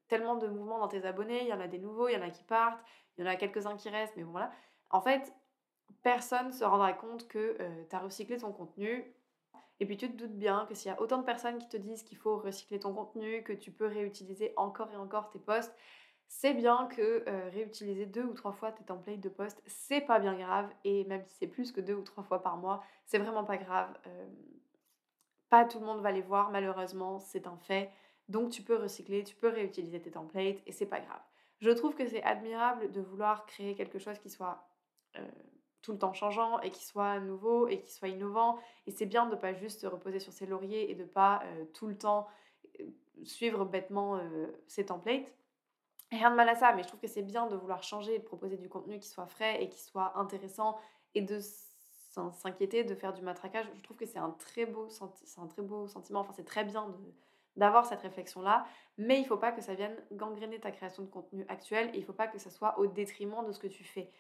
tellement 0.08 0.36
de 0.36 0.48
mouvements 0.48 0.80
dans 0.80 0.88
tes 0.88 1.06
abonnés, 1.06 1.42
il 1.42 1.48
y 1.48 1.54
en 1.54 1.60
a 1.60 1.68
des 1.68 1.80
nouveaux, 1.80 2.08
il 2.08 2.14
y 2.14 2.18
en 2.18 2.22
a 2.22 2.30
qui 2.30 2.44
partent, 2.44 2.84
il 3.18 3.24
y 3.24 3.28
en 3.28 3.30
a 3.30 3.36
quelques-uns 3.36 3.76
qui 3.76 3.90
restent, 3.90 4.16
mais 4.18 4.24
bon, 4.24 4.32
voilà. 4.32 4.52
En 4.90 5.02
fait, 5.02 5.34
personne 6.02 6.52
se 6.52 6.64
rendra 6.64 6.94
compte 6.94 7.28
que 7.28 7.58
euh, 7.60 7.84
tu 7.90 7.96
as 7.96 8.00
recyclé 8.00 8.38
ton 8.38 8.52
contenu. 8.52 9.14
Et 9.80 9.86
puis 9.86 9.98
tu 9.98 10.10
te 10.10 10.16
doutes 10.16 10.38
bien 10.38 10.66
que 10.68 10.76
s'il 10.76 10.92
y 10.92 10.94
a 10.94 11.02
autant 11.02 11.18
de 11.18 11.24
personnes 11.24 11.58
qui 11.58 11.68
te 11.68 11.78
disent 11.78 12.04
qu'il 12.04 12.18
faut 12.18 12.38
recycler 12.38 12.80
ton 12.80 12.94
contenu, 12.94 13.44
que 13.44 13.54
tu 13.54 13.72
peux 13.72 13.88
réutiliser 13.88 14.54
encore 14.56 14.92
et 14.92 14.96
encore 14.96 15.30
tes 15.30 15.40
posts, 15.40 15.76
c'est 16.28 16.54
bien 16.54 16.88
que 16.88 17.24
euh, 17.28 17.50
réutiliser 17.50 18.06
deux 18.06 18.24
ou 18.24 18.34
trois 18.34 18.54
fois 18.54 18.72
tes 18.72 18.84
templates 18.84 19.20
de 19.20 19.30
poste, 19.30 19.62
c'est 19.68 20.02
pas 20.02 20.20
bien 20.20 20.36
grave. 20.36 20.70
Et 20.84 21.04
même 21.06 21.24
si 21.26 21.36
c'est 21.38 21.48
plus 21.48 21.72
que 21.72 21.82
deux 21.82 21.96
ou 21.96 22.02
trois 22.02 22.24
fois 22.24 22.42
par 22.42 22.58
mois, 22.58 22.84
c'est 23.06 23.20
vraiment 23.20 23.44
pas 23.44 23.58
grave. 23.58 23.96
Euh, 24.08 24.28
pas 25.50 25.66
tout 25.66 25.80
le 25.80 25.86
monde 25.86 26.02
va 26.02 26.12
les 26.12 26.22
voir, 26.22 26.50
malheureusement, 26.50 27.20
c'est 27.20 27.46
un 27.46 27.58
fait. 27.58 27.92
Donc 28.30 28.52
tu 28.52 28.62
peux 28.62 28.76
recycler, 28.76 29.24
tu 29.24 29.36
peux 29.36 29.50
réutiliser 29.50 30.02
tes 30.02 30.12
templates 30.12 30.58
et 30.66 30.72
c'est 30.72 30.86
pas 30.86 31.00
grave. 31.00 31.22
Je 31.60 31.70
trouve 31.70 31.96
que 31.96 32.08
c'est 32.08 32.24
admirable 32.24 32.92
de 32.92 33.02
vouloir 33.02 33.46
créer 33.46 33.76
quelque 33.76 34.00
chose 34.00 34.18
qui 34.20 34.30
soit 34.30 34.68
euh, 35.18 35.28
tout 35.84 35.92
le 35.92 36.00
temps 36.00 36.14
changeant 36.14 36.60
et 36.62 36.72
qui 36.72 36.84
soit 36.84 37.20
nouveau 37.20 37.68
et 37.68 37.80
qui 37.82 37.92
soit 37.92 38.08
innovant. 38.08 38.58
Et 38.88 38.92
c'est 38.92 39.06
bien 39.06 39.28
de 39.28 39.36
ne 39.36 39.40
pas 39.40 39.54
juste 39.54 39.82
se 39.82 39.88
reposer 39.88 40.20
sur 40.20 40.34
ses 40.34 40.48
lauriers 40.48 40.90
et 40.90 40.96
de 40.96 41.04
pas 41.04 41.44
tout 41.76 41.86
le 41.86 41.96
temps 41.96 42.28
suivre 43.24 43.66
bêtement 43.66 44.20
ses 44.68 44.88
templates. 44.88 45.28
Rien 46.12 46.32
de 46.32 46.36
mal 46.36 46.50
à 46.50 46.56
ça, 46.56 46.74
mais 46.74 46.84
je 46.84 46.88
trouve 46.88 47.00
que 47.00 47.08
c'est 47.08 47.22
bien 47.22 47.48
de 47.48 47.56
vouloir 47.56 47.84
changer 47.84 48.16
et 48.16 48.20
de 48.20 48.24
proposer 48.24 48.58
du 48.58 48.70
contenu 48.70 49.00
qui 49.00 49.08
soit 49.08 49.26
frais 49.28 49.64
et 49.64 49.70
qui 49.70 49.82
soit 49.82 50.18
intéressant 50.18 50.78
et 51.16 51.22
de 51.22 51.40
s'inquiéter 52.32 52.84
de 52.84 52.96
faire 52.96 53.14
du 53.14 53.22
matraquage. 53.22 53.66
Je 53.76 53.82
trouve 53.82 53.98
que 53.98 54.06
c'est 54.06 54.20
un 54.20 54.30
très 54.32 54.66
beau 54.66 54.88
un 55.38 55.48
très 55.48 55.62
beau 55.62 55.88
sentiment. 55.88 56.20
Enfin, 56.20 56.34
c'est 56.36 56.46
très 56.46 56.64
bien 56.64 56.88
d'avoir 57.56 57.86
cette 57.86 58.02
réflexion 58.02 58.42
là, 58.42 58.66
mais 58.98 59.20
il 59.20 59.26
faut 59.26 59.38
pas 59.38 59.52
que 59.52 59.62
ça 59.62 59.74
vienne 59.74 59.96
gangréner 60.12 60.60
ta 60.60 60.72
création 60.72 61.04
de 61.04 61.08
contenu 61.10 61.46
actuelle 61.50 61.90
et 61.94 61.98
il 61.98 62.06
faut 62.06 62.14
pas 62.14 62.28
que 62.28 62.38
ça 62.38 62.50
soit 62.50 62.80
au 62.80 62.88
détriment 62.88 63.46
de 63.46 63.52
ce 63.52 63.60
que 63.60 63.68
tu 63.68 63.84
fais. 63.84 64.12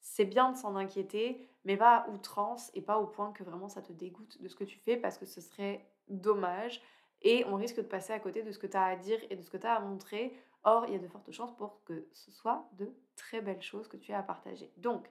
C'est 0.00 0.24
bien 0.24 0.52
de 0.52 0.56
s'en 0.56 0.76
inquiéter, 0.76 1.48
mais 1.64 1.76
pas 1.76 1.96
à 1.96 2.08
outrance 2.10 2.70
et 2.74 2.82
pas 2.82 2.98
au 2.98 3.06
point 3.06 3.32
que 3.32 3.42
vraiment 3.42 3.68
ça 3.68 3.82
te 3.82 3.92
dégoûte 3.92 4.40
de 4.40 4.48
ce 4.48 4.56
que 4.56 4.64
tu 4.64 4.78
fais 4.78 4.96
parce 4.96 5.18
que 5.18 5.26
ce 5.26 5.40
serait 5.40 5.90
dommage 6.08 6.80
et 7.22 7.44
on 7.46 7.56
risque 7.56 7.76
de 7.76 7.82
passer 7.82 8.12
à 8.12 8.20
côté 8.20 8.42
de 8.42 8.52
ce 8.52 8.58
que 8.58 8.66
tu 8.66 8.76
as 8.76 8.84
à 8.84 8.96
dire 8.96 9.18
et 9.30 9.36
de 9.36 9.42
ce 9.42 9.50
que 9.50 9.56
tu 9.56 9.66
as 9.66 9.74
à 9.74 9.80
montrer 9.80 10.34
Or, 10.64 10.86
il 10.86 10.92
y 10.92 10.96
a 10.96 10.98
de 10.98 11.08
fortes 11.08 11.30
chances 11.30 11.54
pour 11.56 11.82
que 11.84 12.08
ce 12.12 12.30
soit 12.30 12.68
de 12.72 12.92
très 13.16 13.40
belles 13.40 13.62
choses 13.62 13.88
que 13.88 13.96
tu 13.96 14.12
as 14.12 14.18
à 14.18 14.22
partager. 14.22 14.72
Donc, 14.76 15.08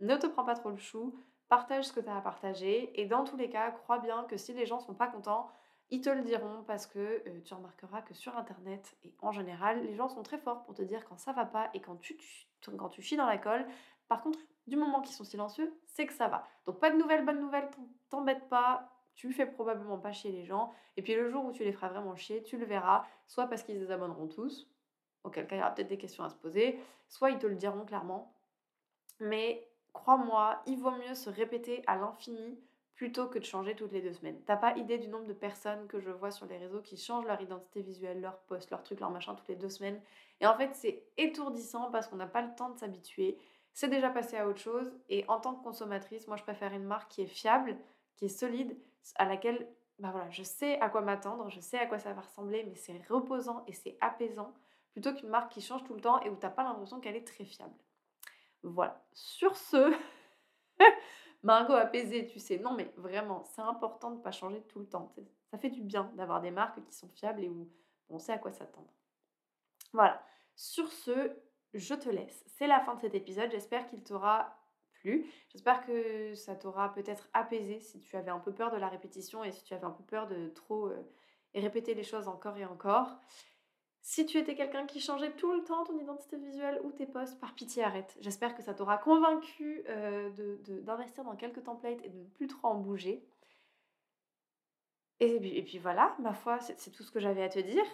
ne 0.00 0.16
te 0.16 0.26
prends 0.26 0.44
pas 0.44 0.54
trop 0.54 0.70
le 0.70 0.76
chou, 0.78 1.18
partage 1.48 1.84
ce 1.84 1.92
que 1.92 2.00
tu 2.00 2.08
as 2.08 2.16
à 2.16 2.20
partager, 2.20 2.98
et 3.00 3.06
dans 3.06 3.24
tous 3.24 3.36
les 3.36 3.48
cas, 3.48 3.70
crois 3.70 3.98
bien 3.98 4.24
que 4.24 4.36
si 4.36 4.52
les 4.52 4.66
gens 4.66 4.80
sont 4.80 4.94
pas 4.94 5.06
contents, 5.06 5.48
ils 5.90 6.00
te 6.00 6.10
le 6.10 6.22
diront 6.22 6.64
parce 6.66 6.86
que 6.86 6.98
euh, 6.98 7.40
tu 7.44 7.54
remarqueras 7.54 8.02
que 8.02 8.12
sur 8.12 8.36
Internet 8.36 8.96
et 9.04 9.14
en 9.20 9.30
général, 9.30 9.84
les 9.84 9.94
gens 9.94 10.08
sont 10.08 10.24
très 10.24 10.38
forts 10.38 10.64
pour 10.64 10.74
te 10.74 10.82
dire 10.82 11.04
quand 11.04 11.16
ça 11.16 11.32
va 11.32 11.44
pas 11.44 11.70
et 11.74 11.80
quand 11.80 11.94
tu, 12.00 12.16
quand 12.76 12.88
tu 12.88 13.02
chies 13.02 13.16
dans 13.16 13.26
la 13.26 13.38
colle. 13.38 13.64
Par 14.08 14.22
contre, 14.22 14.38
du 14.66 14.76
moment 14.76 15.00
qu'ils 15.00 15.14
sont 15.14 15.24
silencieux, 15.24 15.72
c'est 15.86 16.06
que 16.06 16.12
ça 16.12 16.28
va. 16.28 16.46
Donc 16.66 16.80
pas 16.80 16.90
de 16.90 16.96
nouvelles, 16.96 17.24
bonnes 17.24 17.40
nouvelles, 17.40 17.68
t'embête 18.10 18.48
pas, 18.48 18.88
tu 19.14 19.32
fais 19.32 19.46
probablement 19.46 19.98
pas 19.98 20.12
chier 20.12 20.32
les 20.32 20.44
gens. 20.44 20.72
Et 20.96 21.02
puis 21.02 21.14
le 21.14 21.28
jour 21.28 21.44
où 21.44 21.52
tu 21.52 21.64
les 21.64 21.72
feras 21.72 21.88
vraiment 21.88 22.16
chier, 22.16 22.42
tu 22.42 22.58
le 22.58 22.66
verras, 22.66 23.04
soit 23.26 23.46
parce 23.46 23.62
qu'ils 23.62 23.78
désabonneront 23.78 24.28
tous, 24.28 24.68
auquel 25.24 25.46
cas 25.46 25.56
il 25.56 25.58
y 25.58 25.62
aura 25.62 25.74
peut-être 25.74 25.88
des 25.88 25.98
questions 25.98 26.24
à 26.24 26.28
se 26.28 26.36
poser, 26.36 26.78
soit 27.08 27.30
ils 27.30 27.38
te 27.38 27.46
le 27.46 27.56
diront 27.56 27.84
clairement. 27.84 28.32
Mais 29.20 29.68
crois-moi, 29.92 30.62
il 30.66 30.78
vaut 30.78 30.90
mieux 30.90 31.14
se 31.14 31.30
répéter 31.30 31.82
à 31.86 31.96
l'infini 31.96 32.58
plutôt 32.94 33.26
que 33.26 33.38
de 33.38 33.44
changer 33.44 33.74
toutes 33.74 33.92
les 33.92 34.00
deux 34.00 34.14
semaines. 34.14 34.40
T'as 34.46 34.56
pas 34.56 34.76
idée 34.76 34.98
du 34.98 35.08
nombre 35.08 35.26
de 35.26 35.34
personnes 35.34 35.86
que 35.86 36.00
je 36.00 36.10
vois 36.10 36.30
sur 36.30 36.46
les 36.46 36.56
réseaux 36.56 36.80
qui 36.80 36.96
changent 36.96 37.26
leur 37.26 37.40
identité 37.40 37.82
visuelle, 37.82 38.20
leur 38.20 38.38
post, 38.40 38.70
leur 38.70 38.82
truc, 38.82 39.00
leur 39.00 39.10
machin 39.10 39.34
toutes 39.34 39.48
les 39.48 39.56
deux 39.56 39.68
semaines. 39.68 40.00
Et 40.40 40.46
en 40.46 40.56
fait, 40.56 40.74
c'est 40.74 41.04
étourdissant 41.18 41.90
parce 41.90 42.08
qu'on 42.08 42.16
n'a 42.16 42.26
pas 42.26 42.40
le 42.42 42.54
temps 42.54 42.70
de 42.70 42.78
s'habituer. 42.78 43.38
C'est 43.76 43.88
déjà 43.88 44.08
passé 44.08 44.38
à 44.38 44.48
autre 44.48 44.58
chose. 44.58 44.90
Et 45.10 45.26
en 45.28 45.38
tant 45.38 45.54
que 45.54 45.62
consommatrice, 45.62 46.26
moi, 46.28 46.38
je 46.38 46.42
préfère 46.42 46.72
une 46.72 46.84
marque 46.84 47.10
qui 47.10 47.20
est 47.20 47.26
fiable, 47.26 47.76
qui 48.14 48.24
est 48.24 48.28
solide, 48.30 48.74
à 49.16 49.26
laquelle 49.26 49.68
bah 49.98 50.08
voilà, 50.12 50.30
je 50.30 50.42
sais 50.42 50.80
à 50.80 50.88
quoi 50.88 51.02
m'attendre, 51.02 51.50
je 51.50 51.60
sais 51.60 51.78
à 51.78 51.84
quoi 51.86 51.98
ça 51.98 52.14
va 52.14 52.22
ressembler, 52.22 52.64
mais 52.64 52.74
c'est 52.74 53.06
reposant 53.06 53.64
et 53.66 53.74
c'est 53.74 53.98
apaisant 54.00 54.54
plutôt 54.92 55.12
qu'une 55.12 55.28
marque 55.28 55.52
qui 55.52 55.60
change 55.60 55.84
tout 55.84 55.92
le 55.92 56.00
temps 56.00 56.22
et 56.22 56.30
où 56.30 56.36
tu 56.36 56.46
n'as 56.46 56.50
pas 56.50 56.64
l'impression 56.64 57.00
qu'elle 57.00 57.16
est 57.16 57.26
très 57.26 57.44
fiable. 57.44 57.76
Voilà. 58.62 59.04
Sur 59.12 59.54
ce, 59.58 59.94
Margot 61.42 61.74
apaisée, 61.74 62.26
tu 62.26 62.38
sais, 62.38 62.58
non 62.58 62.72
mais 62.72 62.90
vraiment, 62.96 63.44
c'est 63.44 63.60
important 63.60 64.10
de 64.10 64.16
ne 64.16 64.22
pas 64.22 64.32
changer 64.32 64.62
tout 64.62 64.78
le 64.78 64.86
temps. 64.86 65.14
Ça 65.50 65.58
fait 65.58 65.70
du 65.70 65.82
bien 65.82 66.10
d'avoir 66.14 66.40
des 66.40 66.50
marques 66.50 66.82
qui 66.82 66.94
sont 66.94 67.08
fiables 67.08 67.44
et 67.44 67.50
où 67.50 67.68
on 68.08 68.18
sait 68.18 68.32
à 68.32 68.38
quoi 68.38 68.52
s'attendre. 68.52 68.90
Voilà. 69.92 70.24
Sur 70.54 70.90
ce, 70.90 71.36
je 71.78 71.94
te 71.94 72.08
laisse. 72.08 72.44
C'est 72.46 72.66
la 72.66 72.80
fin 72.80 72.94
de 72.94 73.00
cet 73.00 73.14
épisode. 73.14 73.50
J'espère 73.50 73.86
qu'il 73.88 74.02
t'aura 74.02 74.58
plu. 74.92 75.26
J'espère 75.50 75.84
que 75.84 76.34
ça 76.34 76.54
t'aura 76.54 76.92
peut-être 76.92 77.28
apaisé 77.32 77.80
si 77.80 78.00
tu 78.00 78.16
avais 78.16 78.30
un 78.30 78.40
peu 78.40 78.52
peur 78.52 78.70
de 78.70 78.76
la 78.76 78.88
répétition 78.88 79.44
et 79.44 79.52
si 79.52 79.64
tu 79.64 79.74
avais 79.74 79.84
un 79.84 79.90
peu 79.90 80.04
peur 80.04 80.26
de 80.26 80.48
trop 80.48 80.88
euh, 80.88 81.02
répéter 81.54 81.94
les 81.94 82.02
choses 82.02 82.28
encore 82.28 82.56
et 82.56 82.64
encore. 82.64 83.18
Si 84.02 84.24
tu 84.24 84.38
étais 84.38 84.54
quelqu'un 84.54 84.86
qui 84.86 85.00
changeait 85.00 85.32
tout 85.32 85.52
le 85.52 85.64
temps 85.64 85.84
ton 85.84 85.98
identité 85.98 86.36
visuelle 86.36 86.80
ou 86.84 86.92
tes 86.92 87.06
posts, 87.06 87.40
par 87.40 87.54
pitié 87.54 87.82
arrête. 87.82 88.16
J'espère 88.20 88.54
que 88.54 88.62
ça 88.62 88.72
t'aura 88.72 88.98
convaincu 88.98 89.82
euh, 89.88 90.30
d'investir 90.84 91.24
dans 91.24 91.34
quelques 91.34 91.64
templates 91.64 92.04
et 92.04 92.08
de 92.08 92.18
ne 92.18 92.28
plus 92.28 92.46
trop 92.46 92.68
en 92.68 92.76
bouger. 92.76 93.26
Et, 95.18 95.58
et 95.58 95.62
puis 95.62 95.78
voilà, 95.78 96.14
ma 96.20 96.34
foi, 96.34 96.60
c'est 96.60 96.90
tout 96.90 97.02
ce 97.02 97.10
que 97.10 97.18
j'avais 97.18 97.42
à 97.42 97.48
te 97.48 97.58
dire. 97.58 97.84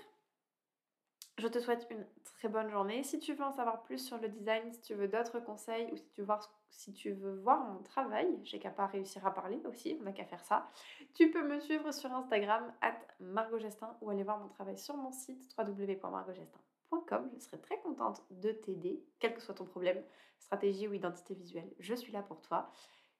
Je 1.43 1.49
te 1.49 1.59
souhaite 1.59 1.89
une 1.91 2.07
très 2.23 2.47
bonne 2.47 2.71
journée. 2.71 3.03
Si 3.03 3.19
tu 3.19 3.35
veux 3.35 3.43
en 3.43 3.51
savoir 3.51 3.83
plus 3.83 3.99
sur 3.99 4.17
le 4.19 4.29
design, 4.29 4.73
si 4.73 4.81
tu 4.81 4.95
veux 4.95 5.09
d'autres 5.09 5.41
conseils 5.41 5.91
ou 5.91 5.97
si 5.97 6.93
tu 6.93 7.11
veux 7.11 7.35
voir, 7.41 7.65
mon 7.65 7.83
travail, 7.83 8.29
j'ai 8.45 8.61
qu'à 8.61 8.71
pas 8.71 8.87
réussir 8.87 9.27
à 9.27 9.35
parler 9.35 9.61
aussi, 9.65 9.97
on 9.99 10.05
n'a 10.05 10.13
qu'à 10.13 10.25
faire 10.25 10.45
ça. 10.45 10.71
Tu 11.15 11.33
peux 11.33 11.43
me 11.43 11.59
suivre 11.59 11.91
sur 11.91 12.13
Instagram, 12.13 12.73
at 12.81 12.97
margotgestin, 13.19 13.97
ou 14.03 14.11
aller 14.11 14.23
voir 14.23 14.39
mon 14.39 14.47
travail 14.51 14.79
sur 14.79 14.97
mon 14.97 15.11
site 15.11 15.53
www.margotgestin.com. 15.59 17.31
Je 17.35 17.41
serai 17.41 17.61
très 17.61 17.81
contente 17.81 18.23
de 18.31 18.53
t'aider, 18.53 19.03
quel 19.19 19.35
que 19.35 19.41
soit 19.41 19.57
ton 19.57 19.65
problème, 19.65 20.01
stratégie 20.39 20.87
ou 20.87 20.93
identité 20.93 21.35
visuelle. 21.35 21.75
Je 21.81 21.95
suis 21.97 22.13
là 22.13 22.23
pour 22.23 22.41
toi. 22.41 22.71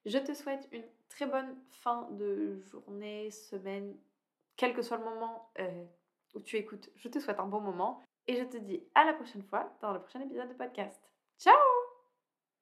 Je 0.05 0.17
te 0.17 0.33
souhaite 0.33 0.69
une 0.71 0.85
très 1.09 1.25
bonne 1.25 1.57
fin 1.71 2.07
de 2.11 2.61
journée, 2.71 3.31
semaine, 3.31 3.97
quel 4.55 4.73
que 4.73 4.81
soit 4.81 4.95
le 4.95 5.03
moment. 5.03 5.51
Euh, 5.59 5.83
où 6.35 6.41
tu 6.41 6.57
écoutes. 6.57 6.89
Je 6.95 7.07
te 7.07 7.19
souhaite 7.19 7.39
un 7.39 7.47
bon 7.47 7.61
moment 7.61 8.01
et 8.27 8.35
je 8.35 8.43
te 8.43 8.57
dis 8.57 8.83
à 8.95 9.05
la 9.05 9.13
prochaine 9.13 9.43
fois 9.43 9.75
dans 9.81 9.93
le 9.93 9.99
prochain 9.99 10.21
épisode 10.21 10.49
de 10.49 10.53
podcast. 10.53 11.01
Ciao 11.39 11.72